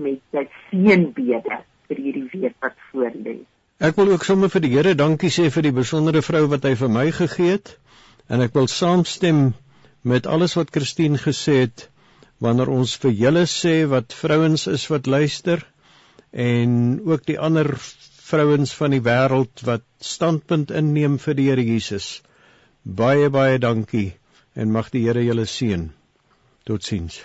met 0.01 0.21
sy 0.33 0.47
seënbede 0.71 1.61
vir 1.91 2.03
hierdie 2.05 2.27
week 2.33 2.57
wat 2.65 2.77
voor 2.91 3.13
lê. 3.15 3.41
Ek 3.81 3.97
wil 3.97 4.13
ook 4.15 4.25
sommer 4.25 4.53
vir 4.53 4.65
die 4.65 4.73
Here 4.75 4.97
dankie 4.97 5.33
sê 5.33 5.49
vir 5.53 5.69
die 5.69 5.77
besondere 5.77 6.25
vrou 6.25 6.47
wat 6.53 6.67
hy 6.69 6.75
vir 6.81 6.93
my 6.97 7.07
gegee 7.17 7.57
het 7.57 7.77
en 8.29 8.45
ek 8.45 8.55
wil 8.57 8.69
saamstem 8.73 9.51
met 10.03 10.27
alles 10.27 10.57
wat 10.57 10.73
Christine 10.73 11.21
gesê 11.21 11.61
het 11.65 11.89
wanneer 12.41 12.73
ons 12.73 12.97
vir 13.03 13.13
julle 13.23 13.45
sê 13.53 13.75
wat 13.89 14.17
vrouens 14.17 14.67
is 14.73 14.87
wat 14.93 15.11
luister 15.11 15.65
en 16.33 17.01
ook 17.05 17.27
die 17.29 17.39
ander 17.39 17.75
vrouens 18.31 18.73
van 18.79 18.95
die 18.95 19.03
wêreld 19.05 19.65
wat 19.67 19.85
standpunt 20.01 20.71
inneem 20.71 21.19
vir 21.19 21.37
die 21.37 21.49
Here 21.51 21.65
Jesus. 21.67 22.21
Baie 22.85 23.29
baie 23.31 23.59
dankie 23.59 24.15
en 24.55 24.73
mag 24.73 24.89
die 24.91 25.05
Here 25.07 25.23
julle 25.25 25.45
seën. 25.47 25.91
Totsiens. 26.65 27.21